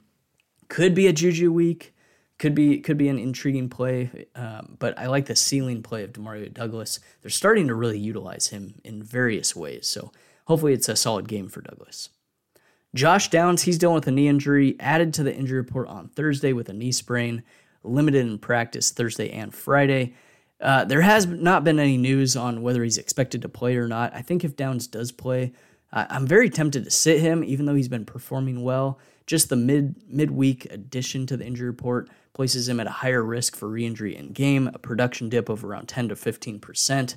Could 0.68 0.96
be 0.96 1.08
a 1.08 1.14
Juju 1.14 1.52
week. 1.52 1.95
Could 2.38 2.54
be 2.54 2.80
could 2.80 2.98
be 2.98 3.08
an 3.08 3.18
intriguing 3.18 3.70
play, 3.70 4.28
um, 4.36 4.76
but 4.78 5.00
I 5.00 5.08
like 5.08 5.26
the 5.26 5.38
ceiling 5.38 5.82
play 5.82 6.04
of 6.04 6.12
Demario 6.12 6.54
Douglas. 6.54 7.00
They're 7.22 7.32
starting 7.32 7.68
to 7.68 7.76
really 7.76 7.98
utilize 7.98 8.48
him 8.48 8.76
in 8.84 9.02
various 9.02 9.56
ways. 9.56 9.88
So 9.88 10.12
hopefully 10.46 10.74
it's 10.74 10.90
a 10.90 10.98
solid 10.98 11.30
game 11.30 11.48
for 11.48 11.62
Douglas. 11.62 12.10
Josh 12.94 13.30
Downs, 13.30 13.64
he's 13.64 13.78
dealing 13.78 13.96
with 13.96 14.08
a 14.08 14.12
knee 14.12 14.28
injury, 14.28 14.76
added 14.80 15.14
to 15.14 15.24
the 15.24 15.34
injury 15.34 15.58
report 15.58 15.88
on 15.88 16.10
Thursday 16.10 16.54
with 16.54 16.70
a 16.70 16.74
knee 16.74 16.92
sprain, 16.92 17.44
limited 17.84 18.26
in 18.26 18.38
practice 18.38 18.92
Thursday 18.92 19.30
and 19.32 19.54
Friday. 19.54 20.14
Uh, 20.62 20.86
there 20.86 21.02
has 21.02 21.26
not 21.26 21.64
been 21.66 21.80
any 21.80 21.98
news 21.98 22.36
on 22.38 22.62
whether 22.62 22.84
he's 22.84 22.98
expected 22.98 23.42
to 23.42 23.50
play 23.50 23.76
or 23.76 23.88
not. 23.88 24.14
I 24.16 24.22
think 24.22 24.44
if 24.44 24.56
Downs 24.56 24.88
does 24.88 25.12
play, 25.12 25.52
I'm 25.96 26.28
very 26.28 26.50
tempted 26.50 26.84
to 26.84 26.92
sit 26.92 27.22
him, 27.22 27.44
even 27.44 27.66
though 27.66 27.76
he's 27.76 27.88
been 27.88 28.06
performing 28.06 28.64
well. 28.64 29.00
Just 29.26 29.50
the 29.50 29.56
mid 29.56 29.96
midweek 30.08 30.66
addition 30.72 31.26
to 31.28 31.38
the 31.38 31.46
injury 31.46 31.68
report 31.68 32.10
places 32.34 32.68
him 32.68 32.80
at 32.80 32.88
a 32.88 32.92
higher 32.92 33.24
risk 33.24 33.56
for 33.56 33.70
re-injury 33.70 34.16
in 34.16 34.34
game, 34.34 34.70
a 34.74 34.78
production 34.78 35.30
dip 35.30 35.48
of 35.50 35.64
around 35.64 35.88
10 35.88 36.10
to 36.10 36.16
15 36.16 36.60
percent, 36.60 37.16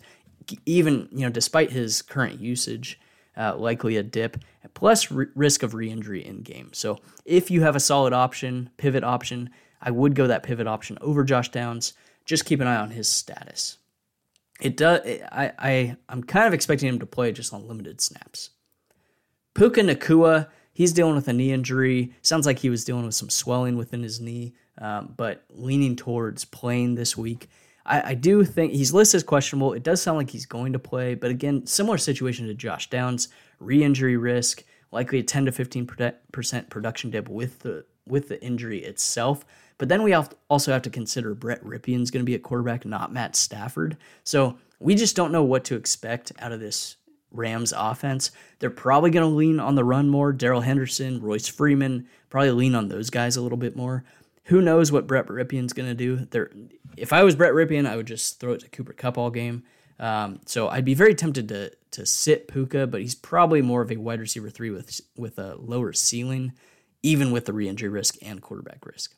even 0.64 1.08
you 1.10 1.20
know 1.20 1.30
despite 1.30 1.72
his 1.72 2.00
current 2.00 2.40
usage 2.40 2.98
uh, 3.36 3.56
likely 3.56 3.96
a 3.96 4.02
dip, 4.02 4.38
plus 4.74 5.10
r- 5.12 5.28
risk 5.34 5.62
of 5.62 5.74
re-injury 5.74 6.24
in 6.24 6.42
game. 6.42 6.70
So 6.72 6.98
if 7.24 7.50
you 7.50 7.62
have 7.62 7.76
a 7.76 7.80
solid 7.80 8.12
option, 8.12 8.70
pivot 8.76 9.04
option, 9.04 9.50
I 9.80 9.90
would 9.90 10.14
go 10.14 10.26
that 10.26 10.42
pivot 10.42 10.66
option 10.66 10.98
over 11.00 11.24
Josh 11.24 11.50
Downs. 11.50 11.94
Just 12.24 12.44
keep 12.44 12.60
an 12.60 12.66
eye 12.66 12.76
on 12.76 12.90
his 12.90 13.08
status. 13.08 13.78
It 14.60 14.76
does. 14.76 15.00
I, 15.30 15.52
I 15.58 15.96
I'm 16.08 16.22
kind 16.24 16.46
of 16.46 16.52
expecting 16.52 16.88
him 16.88 16.98
to 16.98 17.06
play 17.06 17.32
just 17.32 17.54
on 17.54 17.68
limited 17.68 18.00
snaps. 18.00 18.50
Puka 19.58 19.80
Nacua, 19.80 20.46
he's 20.72 20.92
dealing 20.92 21.16
with 21.16 21.26
a 21.26 21.32
knee 21.32 21.50
injury. 21.50 22.14
Sounds 22.22 22.46
like 22.46 22.60
he 22.60 22.70
was 22.70 22.84
dealing 22.84 23.04
with 23.04 23.16
some 23.16 23.28
swelling 23.28 23.76
within 23.76 24.04
his 24.04 24.20
knee, 24.20 24.54
um, 24.80 25.14
but 25.16 25.42
leaning 25.50 25.96
towards 25.96 26.44
playing 26.44 26.94
this 26.94 27.16
week. 27.16 27.48
I, 27.84 28.10
I 28.10 28.14
do 28.14 28.44
think 28.44 28.72
he's 28.72 28.94
listed 28.94 29.18
as 29.18 29.24
questionable. 29.24 29.72
It 29.72 29.82
does 29.82 30.00
sound 30.00 30.16
like 30.16 30.30
he's 30.30 30.46
going 30.46 30.74
to 30.74 30.78
play, 30.78 31.16
but 31.16 31.32
again, 31.32 31.66
similar 31.66 31.98
situation 31.98 32.46
to 32.46 32.54
Josh 32.54 32.88
Downs, 32.88 33.30
re-injury 33.58 34.16
risk, 34.16 34.62
likely 34.92 35.18
a 35.18 35.24
10 35.24 35.46
to 35.46 35.50
15 35.50 35.90
percent 36.30 36.70
production 36.70 37.10
dip 37.10 37.28
with 37.28 37.58
the 37.58 37.84
with 38.06 38.28
the 38.28 38.40
injury 38.40 38.84
itself. 38.84 39.44
But 39.76 39.88
then 39.88 40.04
we 40.04 40.14
also 40.14 40.72
have 40.72 40.82
to 40.82 40.90
consider 40.90 41.34
Brett 41.34 41.64
Rypien's 41.64 42.12
going 42.12 42.24
to 42.24 42.30
be 42.30 42.36
at 42.36 42.44
quarterback, 42.44 42.84
not 42.84 43.12
Matt 43.12 43.34
Stafford. 43.34 43.96
So 44.22 44.56
we 44.78 44.94
just 44.94 45.16
don't 45.16 45.32
know 45.32 45.42
what 45.42 45.64
to 45.64 45.74
expect 45.74 46.30
out 46.38 46.52
of 46.52 46.60
this 46.60 46.94
Rams 47.30 47.72
offense. 47.76 48.30
They're 48.58 48.70
probably 48.70 49.10
going 49.10 49.28
to 49.28 49.36
lean 49.36 49.60
on 49.60 49.74
the 49.74 49.84
run 49.84 50.08
more. 50.08 50.32
Darrell 50.32 50.62
Henderson, 50.62 51.20
Royce 51.20 51.48
Freeman, 51.48 52.06
probably 52.30 52.50
lean 52.52 52.74
on 52.74 52.88
those 52.88 53.10
guys 53.10 53.36
a 53.36 53.40
little 53.40 53.58
bit 53.58 53.76
more. 53.76 54.04
Who 54.44 54.62
knows 54.62 54.90
what 54.90 55.06
Brett 55.06 55.26
Rypien's 55.26 55.72
going 55.72 55.94
to 55.94 55.94
do? 55.94 56.26
If 56.96 57.12
I 57.12 57.22
was 57.22 57.36
Brett 57.36 57.52
Rypien, 57.52 57.86
I 57.86 57.96
would 57.96 58.06
just 58.06 58.40
throw 58.40 58.52
it 58.52 58.60
to 58.60 58.68
Cooper 58.68 58.94
Kupp 58.94 59.18
all 59.18 59.30
game. 59.30 59.62
Um, 60.00 60.40
so 60.46 60.68
I'd 60.68 60.84
be 60.84 60.94
very 60.94 61.14
tempted 61.14 61.48
to 61.48 61.72
to 61.90 62.06
sit 62.06 62.48
Puka, 62.48 62.86
but 62.86 63.00
he's 63.00 63.14
probably 63.14 63.62
more 63.62 63.80
of 63.82 63.90
a 63.90 63.96
wide 63.96 64.20
receiver 64.20 64.50
three 64.50 64.70
with 64.70 65.00
with 65.16 65.38
a 65.38 65.56
lower 65.56 65.92
ceiling, 65.92 66.52
even 67.02 67.30
with 67.30 67.46
the 67.46 67.52
re-injury 67.52 67.88
risk 67.88 68.16
and 68.22 68.40
quarterback 68.40 68.86
risk. 68.86 69.14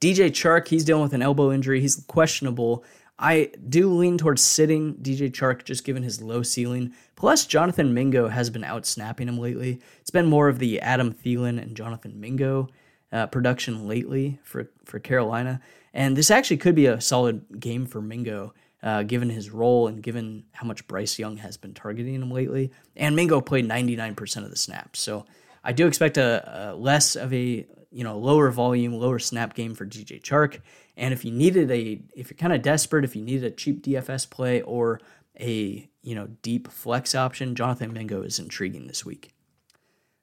DJ 0.00 0.30
Chark, 0.30 0.68
he's 0.68 0.84
dealing 0.84 1.02
with 1.02 1.14
an 1.14 1.22
elbow 1.22 1.52
injury. 1.52 1.80
He's 1.80 1.96
questionable. 2.06 2.84
I 3.18 3.52
do 3.68 3.92
lean 3.92 4.18
towards 4.18 4.42
sitting 4.42 4.96
DJ 4.96 5.30
Chark 5.30 5.64
just 5.64 5.84
given 5.84 6.02
his 6.02 6.20
low 6.20 6.42
ceiling. 6.42 6.92
Plus, 7.14 7.46
Jonathan 7.46 7.94
Mingo 7.94 8.28
has 8.28 8.50
been 8.50 8.64
out 8.64 8.86
snapping 8.86 9.28
him 9.28 9.38
lately. 9.38 9.80
It's 10.00 10.10
been 10.10 10.26
more 10.26 10.48
of 10.48 10.58
the 10.58 10.80
Adam 10.80 11.12
Thielen 11.12 11.62
and 11.62 11.76
Jonathan 11.76 12.20
Mingo 12.20 12.68
uh, 13.12 13.26
production 13.28 13.86
lately 13.86 14.40
for, 14.42 14.68
for 14.84 14.98
Carolina. 14.98 15.60
And 15.92 16.16
this 16.16 16.30
actually 16.30 16.56
could 16.56 16.74
be 16.74 16.86
a 16.86 17.00
solid 17.00 17.60
game 17.60 17.86
for 17.86 18.00
Mingo, 18.00 18.52
uh, 18.82 19.04
given 19.04 19.30
his 19.30 19.50
role 19.50 19.86
and 19.86 20.02
given 20.02 20.44
how 20.50 20.66
much 20.66 20.86
Bryce 20.88 21.16
Young 21.16 21.36
has 21.36 21.56
been 21.56 21.72
targeting 21.72 22.14
him 22.16 22.32
lately. 22.32 22.72
And 22.96 23.14
Mingo 23.14 23.40
played 23.40 23.68
99% 23.68 24.44
of 24.44 24.50
the 24.50 24.56
snaps. 24.56 24.98
So 24.98 25.24
I 25.62 25.72
do 25.72 25.86
expect 25.86 26.18
a, 26.18 26.72
a 26.72 26.74
less 26.74 27.14
of 27.14 27.32
a 27.32 27.64
you 27.94 28.02
know 28.02 28.18
lower 28.18 28.50
volume, 28.50 28.92
lower 28.92 29.18
snap 29.18 29.54
game 29.54 29.74
for 29.74 29.86
DJ 29.86 30.20
Chark. 30.20 30.60
And 30.96 31.14
if 31.14 31.24
you 31.24 31.32
needed 31.32 31.70
a, 31.70 32.02
if 32.14 32.30
you're 32.30 32.36
kind 32.36 32.52
of 32.52 32.60
desperate, 32.60 33.04
if 33.04 33.16
you 33.16 33.22
needed 33.22 33.44
a 33.44 33.50
cheap 33.50 33.84
DFS 33.84 34.28
play 34.28 34.60
or 34.62 35.00
a 35.40 35.88
you 36.02 36.14
know 36.14 36.28
deep 36.42 36.70
flex 36.70 37.14
option, 37.14 37.54
Jonathan 37.54 37.92
Mingo 37.92 38.22
is 38.22 38.38
intriguing 38.38 38.88
this 38.88 39.04
week. 39.04 39.30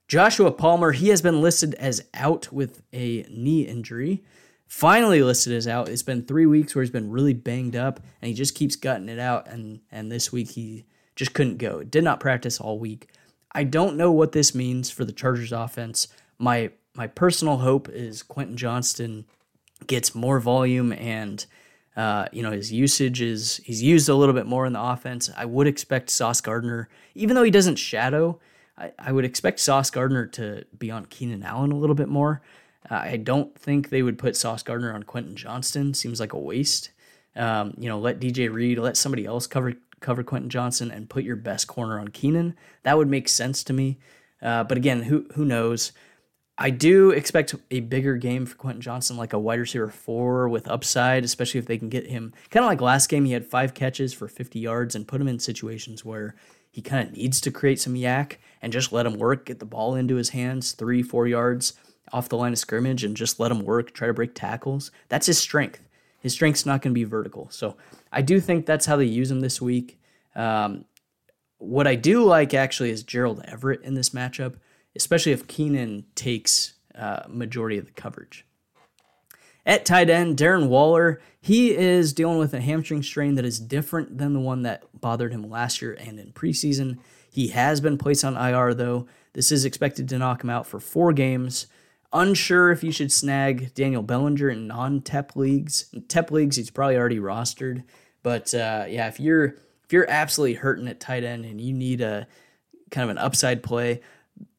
Joshua 0.08 0.52
Palmer, 0.52 0.92
he 0.92 1.08
has 1.08 1.22
been 1.22 1.42
listed 1.42 1.74
as 1.76 2.04
out 2.14 2.52
with 2.52 2.82
a 2.92 3.26
knee 3.30 3.62
injury. 3.62 4.24
Finally 4.68 5.24
listed 5.24 5.54
as 5.54 5.68
out. 5.68 5.88
It's 5.88 6.04
been 6.04 6.26
three 6.26 6.46
weeks 6.46 6.76
where 6.76 6.84
he's 6.84 6.92
been 6.92 7.12
really 7.12 7.34
banged 7.34 7.76
up, 7.76 8.02
and 8.22 8.28
he 8.28 8.34
just 8.34 8.56
keeps 8.56 8.76
gutting 8.76 9.10
it 9.10 9.20
out. 9.20 9.48
And 9.48 9.80
and 9.90 10.12
this 10.12 10.32
week 10.32 10.52
he 10.52 10.86
just 11.16 11.34
couldn't 11.34 11.58
go. 11.58 11.84
Did 11.84 12.04
not 12.04 12.20
practice 12.20 12.60
all 12.60 12.78
week. 12.80 13.08
I 13.54 13.64
don't 13.64 13.98
know 13.98 14.12
what 14.12 14.32
this 14.32 14.56
means 14.56 14.90
for 14.90 15.06
the 15.06 15.12
Chargers 15.12 15.52
offense. 15.52 16.08
My 16.38 16.72
my 17.02 17.08
personal 17.08 17.58
hope 17.58 17.90
is 17.90 18.22
Quentin 18.22 18.56
Johnston 18.56 19.26
gets 19.88 20.14
more 20.14 20.40
volume 20.40 20.94
and 20.94 21.44
uh, 21.98 22.28
you 22.32 22.44
know 22.44 22.52
his 22.52 22.72
usage 22.72 23.24
is 23.24 23.60
he's 23.66 23.82
used 23.82 24.08
a 24.08 24.14
little 24.14 24.36
bit 24.36 24.46
more 24.46 24.68
in 24.68 24.74
the 24.74 24.80
offense. 24.80 25.28
I 25.36 25.46
would 25.46 25.66
expect 25.66 26.12
Sauce 26.12 26.42
Gardner, 26.42 26.90
even 27.16 27.36
though 27.36 27.42
he 27.42 27.50
doesn't 27.50 27.78
shadow, 27.78 28.40
I, 28.78 28.92
I 29.00 29.12
would 29.14 29.26
expect 29.26 29.62
Sauce 29.62 29.90
Gardner 29.90 30.28
to 30.28 30.64
be 30.78 30.92
on 30.92 31.08
Keenan 31.08 31.42
Allen 31.42 31.72
a 31.72 31.76
little 31.76 31.96
bit 31.96 32.08
more. 32.08 32.44
Uh, 32.88 32.98
I 32.98 33.18
don't 33.18 33.58
think 33.58 33.90
they 33.90 34.04
would 34.04 34.20
put 34.20 34.36
Sauce 34.36 34.62
Gardner 34.62 34.94
on 34.94 35.02
Quentin 35.02 35.36
Johnston. 35.36 35.96
Seems 35.96 36.20
like 36.20 36.34
a 36.34 36.40
waste. 36.40 36.92
Um, 37.36 37.74
you 37.80 37.90
know, 37.90 37.98
let 37.98 38.20
DJ 38.20 38.54
Reed, 38.54 38.78
let 38.78 38.96
somebody 38.96 39.26
else 39.26 39.48
cover 39.48 39.74
cover 40.02 40.22
Quentin 40.22 40.52
Johnston 40.52 40.92
and 40.92 41.10
put 41.10 41.24
your 41.24 41.36
best 41.36 41.66
corner 41.66 42.00
on 42.00 42.10
Keenan. 42.10 42.56
That 42.84 43.00
would 43.00 43.10
make 43.10 43.28
sense 43.28 43.64
to 43.64 43.74
me. 43.74 43.98
Uh, 44.40 44.64
but 44.66 44.78
again, 44.78 45.02
who 45.02 45.26
who 45.34 45.46
knows? 45.46 45.94
I 46.58 46.70
do 46.70 47.12
expect 47.12 47.56
a 47.72 47.80
bigger 47.80 48.18
game 48.18 48.46
for 48.46 48.56
Quentin 48.56 48.82
Johnston, 48.82 49.18
like 49.18 49.34
a 49.34 49.40
wide 49.40 49.60
receiver 49.60 49.90
four 49.90 50.48
with 50.48 50.68
upside, 50.68 51.24
especially 51.24 51.60
if 51.60 51.66
they 51.66 51.78
can 51.78 51.90
get 51.90 52.08
him. 52.08 52.34
Kind 52.50 52.64
of 52.64 52.70
like 52.70 52.82
last 52.82 53.08
game, 53.08 53.26
he 53.26 53.32
had 53.32 53.46
five 53.46 53.74
catches 53.74 54.14
for 54.14 54.28
50 54.28 54.60
yards 54.60 54.94
and 54.94 55.08
put 55.08 55.22
him 55.22 55.28
in 55.28 55.40
situations 55.40 56.06
where 56.06 56.36
he 56.70 56.82
kind 56.82 57.08
of 57.08 57.16
needs 57.16 57.42
to 57.42 57.52
create 57.52 57.80
some 57.80 57.96
YAC 57.96 58.38
and 58.62 58.72
just 58.72 58.94
let 58.94 59.06
him 59.06 59.18
work, 59.18 59.46
get 59.46 59.60
the 59.60 59.66
ball 59.66 59.96
into 59.96 60.16
his 60.16 60.30
hands, 60.30 60.74
three, 60.74 61.02
four 61.02 61.28
yards 61.28 61.74
off 62.14 62.30
the 62.30 62.38
line 62.38 62.54
of 62.54 62.60
scrimmage, 62.60 63.04
and 63.04 63.18
just 63.18 63.40
let 63.40 63.52
him 63.52 63.64
work, 63.64 63.94
try 63.94 64.08
to 64.08 64.14
break 64.14 64.36
tackles. 64.36 64.92
That's 65.10 65.28
his 65.28 65.38
strength. 65.38 65.88
His 66.20 66.34
strength's 66.34 66.66
not 66.66 66.82
going 66.82 66.92
to 66.94 67.00
be 67.00 67.04
vertical. 67.06 67.50
So 67.50 67.76
I 68.12 68.22
do 68.22 68.40
think 68.40 68.66
that's 68.66 68.86
how 68.86 68.98
they 68.98 69.06
use 69.06 69.32
him 69.32 69.40
this 69.40 69.62
week. 69.62 70.00
Um, 70.36 70.86
what 71.58 71.88
I 71.88 71.96
do 71.96 72.24
like 72.24 72.54
actually 72.54 72.92
is 72.92 73.04
Gerald 73.04 73.44
Everett 73.48 73.82
in 73.84 73.96
this 73.96 74.12
matchup 74.12 74.56
especially 74.96 75.32
if 75.32 75.48
Keenan 75.48 76.06
takes 76.16 76.74
uh, 76.96 77.24
majority 77.28 77.78
of 77.78 77.86
the 77.86 77.92
coverage. 77.92 78.46
At 79.66 79.86
tight 79.86 80.10
end, 80.10 80.38
Darren 80.38 80.70
Waller, 80.70 81.22
he 81.40 81.76
is 81.76 82.14
dealing 82.14 82.40
with 82.40 82.54
a 82.54 82.62
hamstring 82.62 83.04
strain 83.04 83.36
that 83.36 83.46
is 83.46 83.60
different 83.60 84.18
than 84.18 84.34
the 84.34 84.40
one 84.40 84.64
that 84.64 84.84
bothered 85.00 85.32
him 85.32 85.50
last 85.50 85.82
year 85.82 85.94
and 86.00 86.20
in 86.20 86.32
preseason. 86.32 86.98
He 87.30 87.50
has 87.50 87.80
been 87.80 87.98
placed 87.98 88.26
on 88.26 88.36
IR 88.36 88.74
though. 88.74 89.08
This 89.34 89.52
is 89.52 89.64
expected 89.64 90.10
to 90.10 90.18
knock 90.18 90.44
him 90.44 90.50
out 90.50 90.66
for 90.66 90.80
four 90.80 91.14
games. 91.14 91.68
Unsure 92.12 92.72
if 92.72 92.84
you 92.84 92.92
should 92.92 93.12
snag 93.12 93.74
Daniel 93.74 94.02
Bellinger 94.02 94.50
in 94.50 94.68
non-TEP 94.68 95.36
leagues. 95.36 95.86
In 95.94 96.02
TEP 96.04 96.32
leagues, 96.32 96.58
he's 96.58 96.70
probably 96.70 96.98
already 96.98 97.20
rostered. 97.20 97.84
But 98.24 98.54
uh, 98.54 98.86
yeah, 98.90 99.08
if 99.08 99.20
you're 99.20 99.56
if 99.86 99.94
you're 99.94 100.10
absolutely 100.10 100.56
hurting 100.56 100.88
at 100.88 101.00
tight 101.00 101.24
end 101.24 101.46
and 101.46 101.62
you 101.62 101.74
need 101.74 102.02
a 102.02 102.28
kind 102.90 103.04
of 103.04 103.10
an 103.10 103.18
upside 103.18 103.64
play, 103.64 104.02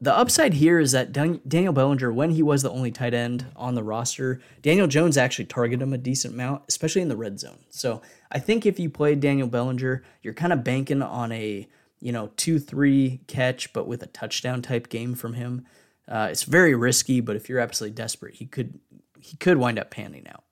the 0.00 0.16
upside 0.16 0.54
here 0.54 0.78
is 0.78 0.92
that 0.92 1.12
Daniel 1.12 1.72
Bellinger, 1.72 2.12
when 2.12 2.30
he 2.30 2.42
was 2.42 2.62
the 2.62 2.70
only 2.70 2.90
tight 2.90 3.14
end 3.14 3.46
on 3.54 3.74
the 3.74 3.82
roster, 3.82 4.40
Daniel 4.60 4.86
Jones 4.86 5.16
actually 5.16 5.44
targeted 5.44 5.82
him 5.82 5.92
a 5.92 5.98
decent 5.98 6.34
amount, 6.34 6.62
especially 6.68 7.02
in 7.02 7.08
the 7.08 7.16
red 7.16 7.38
zone. 7.38 7.58
So 7.70 8.02
I 8.30 8.38
think 8.38 8.66
if 8.66 8.78
you 8.78 8.90
played 8.90 9.20
Daniel 9.20 9.48
Bellinger, 9.48 10.02
you're 10.22 10.34
kind 10.34 10.52
of 10.52 10.64
banking 10.64 11.02
on 11.02 11.32
a 11.32 11.68
you 12.00 12.12
know 12.12 12.30
two 12.36 12.58
three 12.58 13.20
catch, 13.26 13.72
but 13.72 13.86
with 13.86 14.02
a 14.02 14.08
touchdown 14.08 14.62
type 14.62 14.88
game 14.88 15.14
from 15.14 15.34
him. 15.34 15.66
Uh, 16.08 16.28
it's 16.30 16.42
very 16.42 16.74
risky, 16.74 17.20
but 17.20 17.36
if 17.36 17.48
you're 17.48 17.60
absolutely 17.60 17.94
desperate, 17.94 18.34
he 18.34 18.46
could 18.46 18.80
he 19.20 19.36
could 19.36 19.56
wind 19.56 19.78
up 19.78 19.90
panning 19.90 20.26
out. 20.28 20.44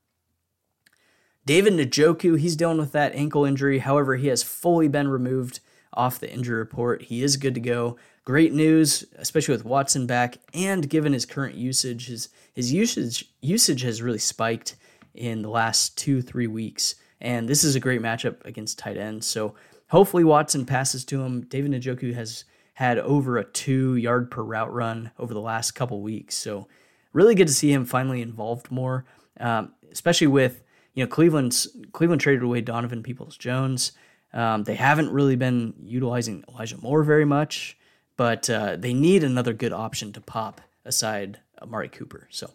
David 1.44 1.72
Njoku, 1.72 2.38
he's 2.38 2.54
dealing 2.54 2.78
with 2.78 2.92
that 2.92 3.14
ankle 3.14 3.44
injury. 3.44 3.80
However, 3.80 4.16
he 4.16 4.28
has 4.28 4.42
fully 4.42 4.86
been 4.86 5.08
removed 5.08 5.60
off 5.94 6.20
the 6.20 6.32
injury 6.32 6.58
report. 6.58 7.02
He 7.02 7.22
is 7.22 7.36
good 7.36 7.54
to 7.54 7.60
go. 7.60 7.96
Great 8.24 8.52
news, 8.52 9.04
especially 9.16 9.54
with 9.54 9.64
Watson 9.64 10.06
back, 10.06 10.38
and 10.54 10.88
given 10.88 11.12
his 11.12 11.26
current 11.26 11.54
usage, 11.54 12.06
his 12.06 12.28
his 12.54 12.72
usage 12.72 13.32
usage 13.40 13.82
has 13.82 14.02
really 14.02 14.18
spiked 14.18 14.76
in 15.14 15.42
the 15.42 15.48
last 15.48 15.96
two 15.98 16.22
three 16.22 16.46
weeks, 16.46 16.94
and 17.20 17.48
this 17.48 17.64
is 17.64 17.74
a 17.74 17.80
great 17.80 18.02
matchup 18.02 18.44
against 18.44 18.78
tight 18.78 18.96
ends. 18.96 19.26
So 19.26 19.54
hopefully 19.88 20.24
Watson 20.24 20.66
passes 20.66 21.04
to 21.06 21.22
him. 21.22 21.42
David 21.42 21.72
Njoku 21.72 22.14
has 22.14 22.44
had 22.74 22.98
over 22.98 23.36
a 23.36 23.44
two 23.44 23.96
yard 23.96 24.30
per 24.30 24.42
route 24.42 24.72
run 24.72 25.10
over 25.18 25.34
the 25.34 25.40
last 25.40 25.72
couple 25.72 26.00
weeks, 26.02 26.36
so 26.36 26.68
really 27.12 27.34
good 27.34 27.48
to 27.48 27.54
see 27.54 27.72
him 27.72 27.84
finally 27.84 28.22
involved 28.22 28.70
more, 28.70 29.04
um, 29.40 29.72
especially 29.90 30.28
with 30.28 30.62
you 30.94 31.02
know 31.02 31.08
Cleveland's 31.08 31.68
Cleveland 31.92 32.20
traded 32.20 32.42
away 32.42 32.60
Donovan 32.60 33.02
Peoples 33.02 33.36
Jones. 33.36 33.92
Um, 34.32 34.64
they 34.64 34.76
haven't 34.76 35.10
really 35.10 35.36
been 35.36 35.74
utilizing 35.82 36.44
Elijah 36.48 36.76
Moore 36.78 37.02
very 37.02 37.24
much 37.24 37.76
but 38.20 38.50
uh, 38.50 38.76
they 38.76 38.92
need 38.92 39.24
another 39.24 39.54
good 39.54 39.72
option 39.72 40.12
to 40.12 40.20
pop 40.20 40.60
aside 40.84 41.40
Amari 41.62 41.88
Cooper. 41.88 42.28
So 42.28 42.50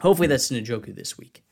hopefully 0.00 0.28
that's 0.28 0.50
Njoku 0.50 0.94
this 0.94 1.16
week. 1.16 1.42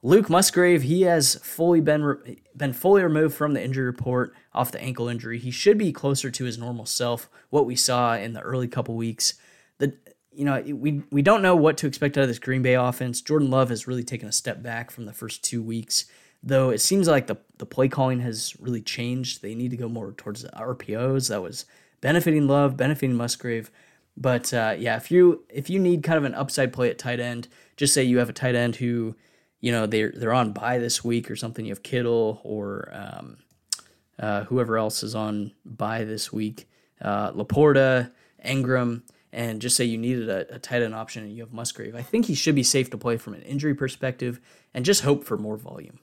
Luke 0.00 0.30
Musgrave, 0.30 0.84
he 0.84 1.02
has 1.02 1.34
fully 1.42 1.80
been 1.80 2.04
re- 2.04 2.40
been 2.56 2.72
fully 2.72 3.02
removed 3.02 3.34
from 3.34 3.54
the 3.54 3.64
injury 3.64 3.84
report 3.84 4.32
off 4.54 4.70
the 4.70 4.80
ankle 4.80 5.08
injury. 5.08 5.40
He 5.40 5.50
should 5.50 5.76
be 5.76 5.90
closer 5.90 6.30
to 6.30 6.44
his 6.44 6.56
normal 6.56 6.86
self, 6.86 7.28
what 7.50 7.66
we 7.66 7.74
saw 7.74 8.14
in 8.14 8.32
the 8.32 8.42
early 8.42 8.68
couple 8.68 8.94
weeks. 8.94 9.34
The 9.78 9.94
you 10.30 10.44
know, 10.44 10.60
we 10.60 11.02
we 11.10 11.20
don't 11.20 11.42
know 11.42 11.56
what 11.56 11.78
to 11.78 11.88
expect 11.88 12.16
out 12.16 12.22
of 12.22 12.28
this 12.28 12.38
Green 12.38 12.62
Bay 12.62 12.74
offense. 12.74 13.20
Jordan 13.20 13.50
Love 13.50 13.70
has 13.70 13.88
really 13.88 14.04
taken 14.04 14.28
a 14.28 14.32
step 14.32 14.62
back 14.62 14.92
from 14.92 15.06
the 15.06 15.12
first 15.12 15.42
two 15.42 15.64
weeks, 15.64 16.04
though 16.42 16.70
it 16.70 16.80
seems 16.80 17.08
like 17.08 17.26
the 17.26 17.36
the 17.58 17.66
play 17.66 17.88
calling 17.88 18.20
has 18.20 18.54
really 18.60 18.82
changed. 18.82 19.42
They 19.42 19.54
need 19.54 19.70
to 19.70 19.76
go 19.76 19.88
more 19.88 20.12
towards 20.12 20.42
the 20.42 20.50
RPOs. 20.50 21.28
That 21.28 21.42
was 21.42 21.66
benefiting 22.00 22.46
Love, 22.46 22.76
benefiting 22.76 23.16
Musgrave. 23.16 23.70
But 24.16 24.52
uh, 24.52 24.74
yeah, 24.78 24.96
if 24.96 25.10
you 25.10 25.44
if 25.48 25.70
you 25.70 25.78
need 25.78 26.02
kind 26.02 26.18
of 26.18 26.24
an 26.24 26.34
upside 26.34 26.72
play 26.72 26.90
at 26.90 26.98
tight 26.98 27.20
end, 27.20 27.48
just 27.76 27.94
say 27.94 28.02
you 28.02 28.18
have 28.18 28.28
a 28.28 28.32
tight 28.32 28.54
end 28.54 28.76
who, 28.76 29.14
you 29.60 29.70
know, 29.70 29.86
they're 29.86 30.12
they're 30.14 30.32
on 30.32 30.52
bye 30.52 30.78
this 30.78 31.04
week 31.04 31.30
or 31.30 31.36
something. 31.36 31.64
You 31.64 31.72
have 31.72 31.82
Kittle 31.82 32.40
or 32.42 32.90
um, 32.92 33.38
uh, 34.18 34.44
whoever 34.44 34.76
else 34.76 35.02
is 35.02 35.14
on 35.14 35.52
bye 35.64 36.04
this 36.04 36.32
week, 36.32 36.68
uh, 37.00 37.30
Laporta, 37.32 38.10
Engram, 38.44 39.02
and 39.32 39.60
just 39.60 39.76
say 39.76 39.84
you 39.84 39.98
needed 39.98 40.28
a, 40.28 40.56
a 40.56 40.58
tight 40.58 40.82
end 40.82 40.94
option 40.94 41.22
and 41.22 41.32
you 41.32 41.42
have 41.42 41.52
Musgrave. 41.52 41.94
I 41.94 42.02
think 42.02 42.26
he 42.26 42.34
should 42.34 42.56
be 42.56 42.64
safe 42.64 42.90
to 42.90 42.98
play 42.98 43.16
from 43.18 43.34
an 43.34 43.42
injury 43.42 43.74
perspective, 43.74 44.40
and 44.74 44.84
just 44.84 45.02
hope 45.02 45.22
for 45.22 45.36
more 45.36 45.56
volume. 45.56 46.00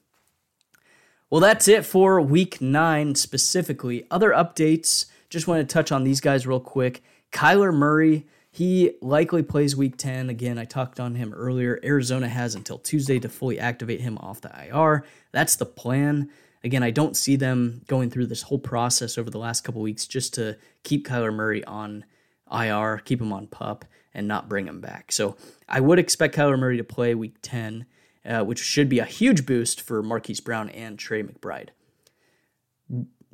Well, 1.30 1.42
that's 1.42 1.68
it 1.68 1.86
for 1.86 2.22
week 2.22 2.62
nine 2.62 3.16
specifically. 3.16 4.06
Other 4.12 4.30
updates 4.30 5.08
just 5.30 5.48
want 5.48 5.68
to 5.68 5.74
touch 5.74 5.92
on 5.92 6.04
these 6.04 6.22
guys 6.22 6.46
real 6.46 6.60
quick. 6.60 7.04
Kyler 7.32 7.74
Murray, 7.74 8.26
He 8.56 8.94
likely 9.02 9.44
plays 9.44 9.76
week 9.76 9.98
10. 9.98 10.30
Again, 10.30 10.58
I 10.58 10.64
talked 10.64 10.98
on 10.98 11.16
him 11.16 11.34
earlier. 11.34 11.78
Arizona 11.84 12.30
has 12.30 12.56
until 12.56 12.78
Tuesday 12.78 13.20
to 13.20 13.28
fully 13.28 13.60
activate 13.60 14.00
him 14.00 14.18
off 14.20 14.40
the 14.40 14.50
IR. 14.50 15.04
That's 15.34 15.58
the 15.58 15.66
plan. 15.66 16.30
Again, 16.64 16.82
I 16.82 16.92
don't 16.92 17.18
see 17.18 17.36
them 17.36 17.82
going 17.88 18.10
through 18.10 18.28
this 18.28 18.44
whole 18.44 18.58
process 18.58 19.18
over 19.18 19.30
the 19.30 19.40
last 19.40 19.66
couple 19.66 19.82
weeks 19.82 20.08
just 20.08 20.34
to 20.36 20.58
keep 20.84 21.06
Kyler 21.06 21.34
Murray 21.34 21.66
on 21.66 22.06
IR, 22.50 23.02
keep 23.04 23.20
him 23.20 23.34
on 23.34 23.48
pup, 23.48 23.84
and 24.14 24.26
not 24.26 24.48
bring 24.48 24.68
him 24.68 24.80
back. 24.80 25.12
So 25.12 25.36
I 25.68 25.82
would 25.82 26.00
expect 26.00 26.38
Kyler 26.38 26.58
Murray 26.58 26.78
to 26.78 26.84
play 26.86 27.14
week 27.14 27.36
10, 27.42 27.86
uh, 28.26 28.44
which 28.44 28.60
should 28.60 28.90
be 28.90 29.00
a 29.00 29.06
huge 29.06 29.46
boost 29.46 29.82
for 29.82 30.02
Marquise 30.02 30.40
Brown 30.40 30.70
and 30.70 30.98
Trey 30.98 31.24
McBride. 31.24 31.70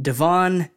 De'Von 0.01 0.69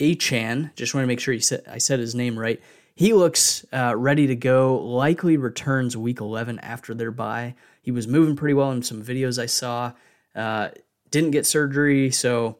Achane, 0.00 0.74
just 0.74 0.94
want 0.94 1.04
to 1.04 1.08
make 1.08 1.20
sure 1.20 1.38
said, 1.40 1.64
I 1.70 1.78
said 1.78 2.00
his 2.00 2.14
name 2.14 2.38
right. 2.38 2.60
He 2.94 3.12
looks 3.12 3.64
uh, 3.72 3.94
ready 3.96 4.26
to 4.26 4.34
go, 4.34 4.76
likely 4.76 5.36
returns 5.36 5.96
week 5.96 6.20
11 6.20 6.58
after 6.58 6.92
their 6.92 7.10
bye. 7.10 7.54
He 7.80 7.90
was 7.90 8.06
moving 8.06 8.36
pretty 8.36 8.54
well 8.54 8.70
in 8.70 8.82
some 8.82 9.02
videos 9.02 9.40
I 9.40 9.46
saw. 9.46 9.92
Uh, 10.34 10.70
didn't 11.10 11.30
get 11.30 11.46
surgery, 11.46 12.10
so 12.10 12.58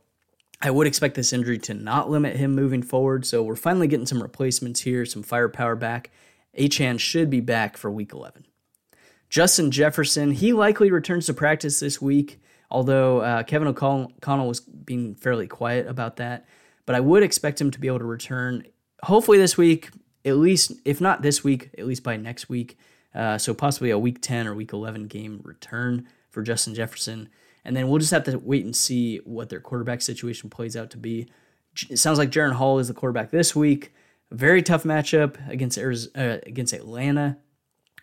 I 0.60 0.70
would 0.70 0.86
expect 0.86 1.16
this 1.16 1.32
injury 1.32 1.58
to 1.58 1.74
not 1.74 2.10
limit 2.10 2.36
him 2.36 2.54
moving 2.54 2.82
forward. 2.82 3.26
So 3.26 3.42
we're 3.42 3.56
finally 3.56 3.88
getting 3.88 4.06
some 4.06 4.22
replacements 4.22 4.80
here, 4.80 5.04
some 5.04 5.22
firepower 5.22 5.76
back. 5.76 6.10
Achane 6.58 7.00
should 7.00 7.28
be 7.30 7.40
back 7.40 7.76
for 7.76 7.90
week 7.90 8.12
11. 8.12 8.46
Justin 9.32 9.70
Jefferson, 9.70 10.32
he 10.32 10.52
likely 10.52 10.90
returns 10.90 11.24
to 11.24 11.32
practice 11.32 11.80
this 11.80 12.02
week, 12.02 12.38
although 12.70 13.20
uh, 13.20 13.42
Kevin 13.44 13.66
O'Connell 13.66 14.46
was 14.46 14.60
being 14.60 15.14
fairly 15.14 15.46
quiet 15.46 15.86
about 15.86 16.16
that. 16.16 16.44
But 16.84 16.96
I 16.96 17.00
would 17.00 17.22
expect 17.22 17.58
him 17.58 17.70
to 17.70 17.80
be 17.80 17.86
able 17.86 18.00
to 18.00 18.04
return 18.04 18.66
hopefully 19.04 19.38
this 19.38 19.56
week, 19.56 19.88
at 20.26 20.36
least, 20.36 20.72
if 20.84 21.00
not 21.00 21.22
this 21.22 21.42
week, 21.42 21.70
at 21.78 21.86
least 21.86 22.02
by 22.02 22.18
next 22.18 22.50
week. 22.50 22.76
Uh, 23.14 23.38
so 23.38 23.54
possibly 23.54 23.88
a 23.88 23.98
week 23.98 24.20
10 24.20 24.46
or 24.46 24.54
week 24.54 24.74
11 24.74 25.06
game 25.06 25.40
return 25.44 26.06
for 26.28 26.42
Justin 26.42 26.74
Jefferson. 26.74 27.30
And 27.64 27.74
then 27.74 27.88
we'll 27.88 28.00
just 28.00 28.12
have 28.12 28.24
to 28.24 28.36
wait 28.36 28.66
and 28.66 28.76
see 28.76 29.16
what 29.24 29.48
their 29.48 29.60
quarterback 29.60 30.02
situation 30.02 30.50
plays 30.50 30.76
out 30.76 30.90
to 30.90 30.98
be. 30.98 31.26
It 31.88 31.98
sounds 31.98 32.18
like 32.18 32.30
Jaren 32.30 32.52
Hall 32.52 32.78
is 32.80 32.88
the 32.88 32.94
quarterback 32.94 33.30
this 33.30 33.56
week. 33.56 33.94
very 34.30 34.60
tough 34.60 34.82
matchup 34.82 35.38
against 35.48 35.78
Arizona, 35.78 36.34
uh, 36.34 36.38
against 36.44 36.74
Atlanta. 36.74 37.38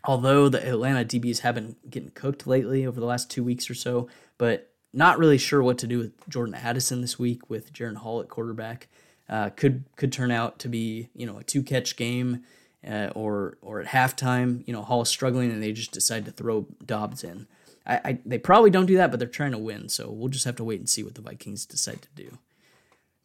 Although 0.05 0.49
the 0.49 0.65
Atlanta 0.65 1.03
DBs 1.03 1.39
have 1.39 1.55
been 1.55 1.75
getting 1.89 2.11
cooked 2.11 2.47
lately 2.47 2.85
over 2.85 2.99
the 2.99 3.05
last 3.05 3.29
two 3.29 3.43
weeks 3.43 3.69
or 3.69 3.73
so, 3.73 4.07
but 4.37 4.71
not 4.93 5.19
really 5.19 5.37
sure 5.37 5.61
what 5.61 5.77
to 5.79 5.87
do 5.87 5.99
with 5.99 6.29
Jordan 6.29 6.55
Addison 6.55 7.01
this 7.01 7.19
week 7.19 7.49
with 7.49 7.73
Jaren 7.73 7.97
Hall 7.97 8.21
at 8.21 8.29
quarterback. 8.29 8.87
Uh, 9.27 9.49
could 9.49 9.83
could 9.95 10.11
turn 10.11 10.31
out 10.31 10.57
to 10.59 10.67
be 10.67 11.09
you 11.13 11.25
know 11.25 11.37
a 11.37 11.43
two 11.43 11.61
catch 11.61 11.95
game, 11.95 12.43
uh, 12.87 13.09
or 13.13 13.57
or 13.61 13.81
at 13.81 13.87
halftime 13.87 14.65
you 14.65 14.73
know 14.73 14.81
Hall 14.81 15.01
is 15.01 15.09
struggling 15.09 15.51
and 15.51 15.61
they 15.61 15.71
just 15.71 15.91
decide 15.91 16.25
to 16.25 16.31
throw 16.31 16.65
Dobbs 16.85 17.23
in. 17.23 17.47
I, 17.85 18.01
I, 18.05 18.19
they 18.25 18.37
probably 18.37 18.69
don't 18.69 18.85
do 18.85 18.97
that, 18.97 19.11
but 19.11 19.19
they're 19.19 19.27
trying 19.27 19.51
to 19.51 19.57
win. 19.57 19.89
So 19.89 20.09
we'll 20.09 20.29
just 20.29 20.45
have 20.45 20.55
to 20.57 20.63
wait 20.63 20.79
and 20.79 20.89
see 20.89 21.03
what 21.03 21.15
the 21.15 21.21
Vikings 21.21 21.65
decide 21.65 22.01
to 22.03 22.23
do. 22.23 22.37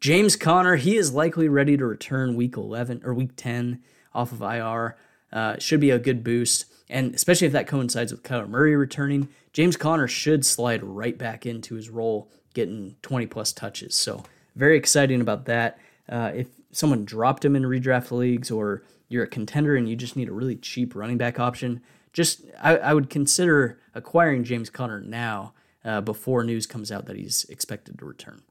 James 0.01 0.37
Conner, 0.37 0.77
he 0.77 0.97
is 0.97 1.13
likely 1.13 1.49
ready 1.49 1.77
to 1.77 1.87
return 1.87 2.37
week 2.37 2.57
11 2.57 3.03
or 3.05 3.15
week 3.15 3.37
10 3.37 3.83
off 4.15 4.33
of 4.33 4.43
IR. 4.43 4.97
Uh, 5.35 5.59
should 5.59 5.81
be 5.81 5.91
a 5.91 5.99
good 5.99 6.25
boost. 6.25 6.65
And 6.89 7.15
especially 7.15 7.49
if 7.49 7.53
that 7.53 7.67
coincides 7.67 8.13
with 8.13 8.23
Kyler 8.23 8.49
Murray 8.49 8.77
returning, 8.77 9.29
James 9.53 9.77
Conner 9.77 10.07
should 10.07 10.47
slide 10.47 10.83
right 10.83 11.19
back 11.19 11.45
into 11.45 11.75
his 11.75 11.91
role, 11.91 12.31
getting 12.55 12.95
20 13.03 13.27
plus 13.27 13.53
touches. 13.53 13.97
So 13.97 14.23
very 14.55 14.77
exciting 14.77 15.21
about 15.21 15.47
that. 15.47 15.79
Uh, 16.09 16.31
if 16.35 16.47
someone 16.71 17.05
dropped 17.05 17.45
him 17.45 17.57
in 17.57 17.65
redraft 17.65 18.11
leagues 18.11 18.51
or 18.51 18.85
you're 19.09 19.25
a 19.25 19.29
contender 19.29 19.75
and 19.75 19.89
you 19.89 19.97
just 19.97 20.15
need 20.17 20.29
a 20.29 20.33
really 20.33 20.57
cheap 20.57 20.95
running 20.95 21.19
back 21.19 21.41
option, 21.41 21.81
just 22.13 22.43
I, 22.63 22.77
I 22.77 22.95
would 22.95 23.11
consider 23.11 23.81
acquiring 23.93 24.45
James 24.45 24.71
Conner 24.71 25.01
now 25.01 25.53
uh, 25.85 26.01
before 26.01 26.45
news 26.45 26.67
comes 26.67 26.93
out 26.93 27.07
that 27.07 27.17
he's 27.17 27.45
expected 27.45 27.99
to 27.99 28.05
return. 28.05 28.43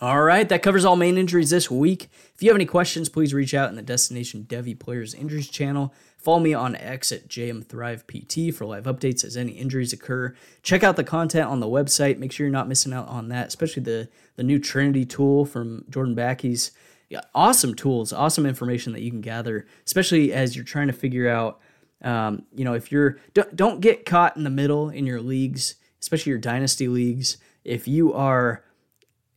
All 0.00 0.22
right, 0.22 0.48
that 0.48 0.62
covers 0.62 0.84
all 0.84 0.94
main 0.94 1.18
injuries 1.18 1.50
this 1.50 1.68
week. 1.68 2.08
If 2.32 2.40
you 2.40 2.50
have 2.50 2.56
any 2.56 2.66
questions, 2.66 3.08
please 3.08 3.34
reach 3.34 3.52
out 3.52 3.68
in 3.68 3.74
the 3.74 3.82
Destination 3.82 4.46
Devy 4.48 4.78
Players 4.78 5.12
Injuries 5.12 5.48
channel. 5.48 5.92
Follow 6.16 6.38
me 6.38 6.54
on 6.54 6.76
X 6.76 7.10
at 7.10 7.26
JMThrivePT 7.26 8.54
for 8.54 8.64
live 8.64 8.84
updates 8.84 9.24
as 9.24 9.36
any 9.36 9.52
injuries 9.52 9.92
occur. 9.92 10.36
Check 10.62 10.84
out 10.84 10.94
the 10.94 11.02
content 11.02 11.48
on 11.48 11.58
the 11.58 11.66
website. 11.66 12.18
Make 12.18 12.30
sure 12.30 12.46
you're 12.46 12.52
not 12.52 12.68
missing 12.68 12.92
out 12.92 13.08
on 13.08 13.28
that, 13.30 13.48
especially 13.48 13.82
the, 13.82 14.08
the 14.36 14.44
new 14.44 14.60
Trinity 14.60 15.04
tool 15.04 15.44
from 15.44 15.84
Jordan 15.90 16.14
Backey's. 16.14 16.70
Yeah, 17.08 17.22
awesome 17.34 17.74
tools, 17.74 18.12
awesome 18.12 18.46
information 18.46 18.92
that 18.92 19.02
you 19.02 19.10
can 19.10 19.20
gather, 19.20 19.66
especially 19.84 20.32
as 20.32 20.54
you're 20.54 20.64
trying 20.64 20.86
to 20.86 20.92
figure 20.92 21.28
out 21.28 21.58
um, 22.02 22.44
you 22.54 22.64
know, 22.64 22.74
if 22.74 22.92
you're 22.92 23.18
don't, 23.34 23.56
don't 23.56 23.80
get 23.80 24.06
caught 24.06 24.36
in 24.36 24.44
the 24.44 24.50
middle 24.50 24.90
in 24.90 25.06
your 25.06 25.20
leagues, 25.20 25.74
especially 26.00 26.30
your 26.30 26.38
dynasty 26.38 26.86
leagues. 26.86 27.38
If 27.64 27.88
you 27.88 28.12
are 28.14 28.62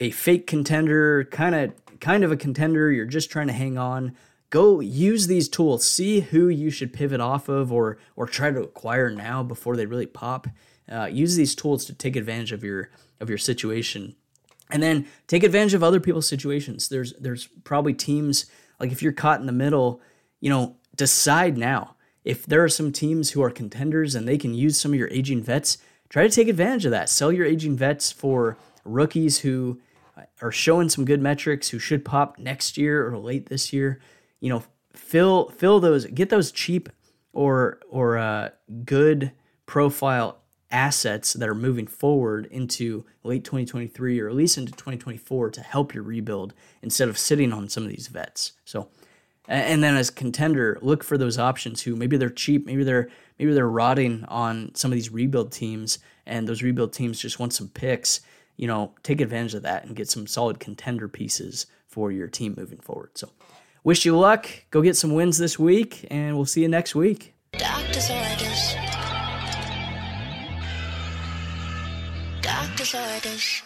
a 0.02 0.12
fake 0.12 0.48
contender, 0.48 1.24
kind 1.26 1.56
of 1.56 1.74
kind 2.02 2.24
of 2.24 2.32
a 2.32 2.38
contender, 2.38 2.92
you're 2.92 3.06
just 3.06 3.32
trying 3.32 3.48
to 3.48 3.54
hang 3.54 3.78
on. 3.78 4.16
Go 4.50 4.82
use 4.82 5.28
these 5.28 5.48
tools. 5.48 5.86
See 5.86 6.20
who 6.20 6.50
you 6.50 6.72
should 6.72 6.92
pivot 6.92 7.22
off 7.22 7.48
of, 7.48 7.72
or 7.72 7.98
or 8.18 8.26
try 8.26 8.52
to 8.52 8.62
acquire 8.62 9.10
now 9.10 9.44
before 9.44 9.78
they 9.78 9.86
really 9.86 10.08
pop. 10.08 10.48
Uh, 10.92 11.06
use 11.06 11.38
these 11.38 11.56
tools 11.56 11.86
to 11.86 11.94
take 11.94 12.18
advantage 12.18 12.52
of 12.52 12.64
your 12.64 12.90
of 13.22 13.30
your 13.30 13.38
situation, 13.38 14.16
and 14.70 14.84
then 14.84 15.08
take 15.28 15.44
advantage 15.44 15.76
of 15.76 15.84
other 15.84 16.02
people's 16.02 16.28
situations. 16.28 16.90
There's 16.90 17.14
there's 17.14 17.48
probably 17.64 17.94
teams 17.94 18.48
like 18.80 18.92
if 18.92 19.02
you're 19.02 19.14
caught 19.14 19.40
in 19.40 19.46
the 19.46 19.54
middle, 19.54 20.02
you 20.42 20.50
know, 20.50 20.76
decide 20.98 21.58
now 21.58 21.96
if 22.24 22.46
there 22.46 22.64
are 22.64 22.70
some 22.70 22.92
teams 22.92 23.32
who 23.32 23.42
are 23.44 23.50
contenders 23.50 24.16
and 24.16 24.28
they 24.28 24.38
can 24.38 24.54
use 24.54 24.80
some 24.80 24.94
of 24.94 25.00
your 25.00 25.10
aging 25.10 25.44
vets, 25.44 25.78
try 26.10 26.24
to 26.24 26.30
take 26.34 26.48
advantage 26.48 26.86
of 26.86 26.92
that. 26.92 27.10
Sell 27.10 27.32
your 27.32 27.46
aging 27.46 27.78
vets 27.78 28.12
for 28.12 28.58
rookies 28.84 29.40
who 29.40 29.80
are 30.42 30.52
showing 30.52 30.90
some 30.90 31.06
good 31.06 31.22
metrics 31.22 31.70
who 31.70 31.80
should 31.80 32.06
pop 32.06 32.38
next 32.38 32.78
year 32.78 33.08
or 33.08 33.18
late 33.18 33.48
this 33.48 33.72
year. 33.72 34.00
You 34.40 34.50
know, 34.50 34.64
fill 34.94 35.50
fill 35.50 35.80
those, 35.80 36.06
get 36.06 36.30
those 36.30 36.52
cheap 36.52 36.90
or 37.34 37.80
or 37.90 38.18
uh, 38.18 38.50
good 38.86 39.32
profile 39.66 40.38
assets 40.72 41.34
that 41.34 41.50
are 41.50 41.56
moving 41.56 41.88
forward 41.88 42.46
into 42.46 43.06
late 43.24 43.44
2023 43.44 44.20
or 44.22 44.30
at 44.30 44.36
least 44.36 44.58
into 44.58 44.72
2024 44.72 45.50
to 45.50 45.62
help 45.62 45.94
your 45.94 46.04
rebuild 46.04 46.54
instead 46.82 47.10
of 47.10 47.18
sitting 47.18 47.52
on 47.52 47.68
some 47.68 47.84
of 47.84 47.90
these 47.90 48.08
vets. 48.08 48.54
So 48.64 48.88
and 49.48 49.84
then 49.84 49.98
as 49.98 50.10
contender, 50.10 50.78
look 50.82 51.04
for 51.04 51.18
those 51.18 51.38
options 51.38 51.82
who 51.82 51.96
maybe 51.96 52.16
they're 52.16 52.30
cheap, 52.30 52.66
maybe 52.66 52.84
they're 52.84 53.10
maybe 53.40 53.54
they're 53.54 53.68
rotting 53.68 54.24
on 54.30 54.74
some 54.76 54.92
of 54.92 54.96
these 54.96 55.12
rebuild 55.12 55.52
teams, 55.52 56.00
and 56.26 56.48
those 56.48 56.62
rebuild 56.62 56.94
teams 56.94 57.20
just 57.20 57.40
want 57.40 57.54
some 57.54 57.68
picks. 57.68 58.22
You 58.62 58.68
know, 58.68 58.94
take 59.02 59.22
advantage 59.22 59.56
of 59.56 59.64
that 59.64 59.86
and 59.86 59.96
get 59.96 60.08
some 60.08 60.28
solid 60.28 60.60
contender 60.60 61.08
pieces 61.08 61.66
for 61.88 62.12
your 62.12 62.28
team 62.28 62.54
moving 62.56 62.78
forward. 62.78 63.10
So, 63.16 63.30
wish 63.84 64.06
you 64.06 64.16
luck. 64.16 64.48
Go 64.70 64.84
get 64.84 64.96
some 64.96 65.16
wins 65.16 65.40
this 65.40 65.58
week, 65.58 66.06
and 66.12 66.36
we'll 66.36 66.46
see 66.46 66.62
you 66.62 66.68
next 66.68 66.94
week. 66.94 67.34
Doctor's 67.54 68.12
orders. 68.12 68.76
Doctor's 72.42 72.94
orders. 72.94 73.64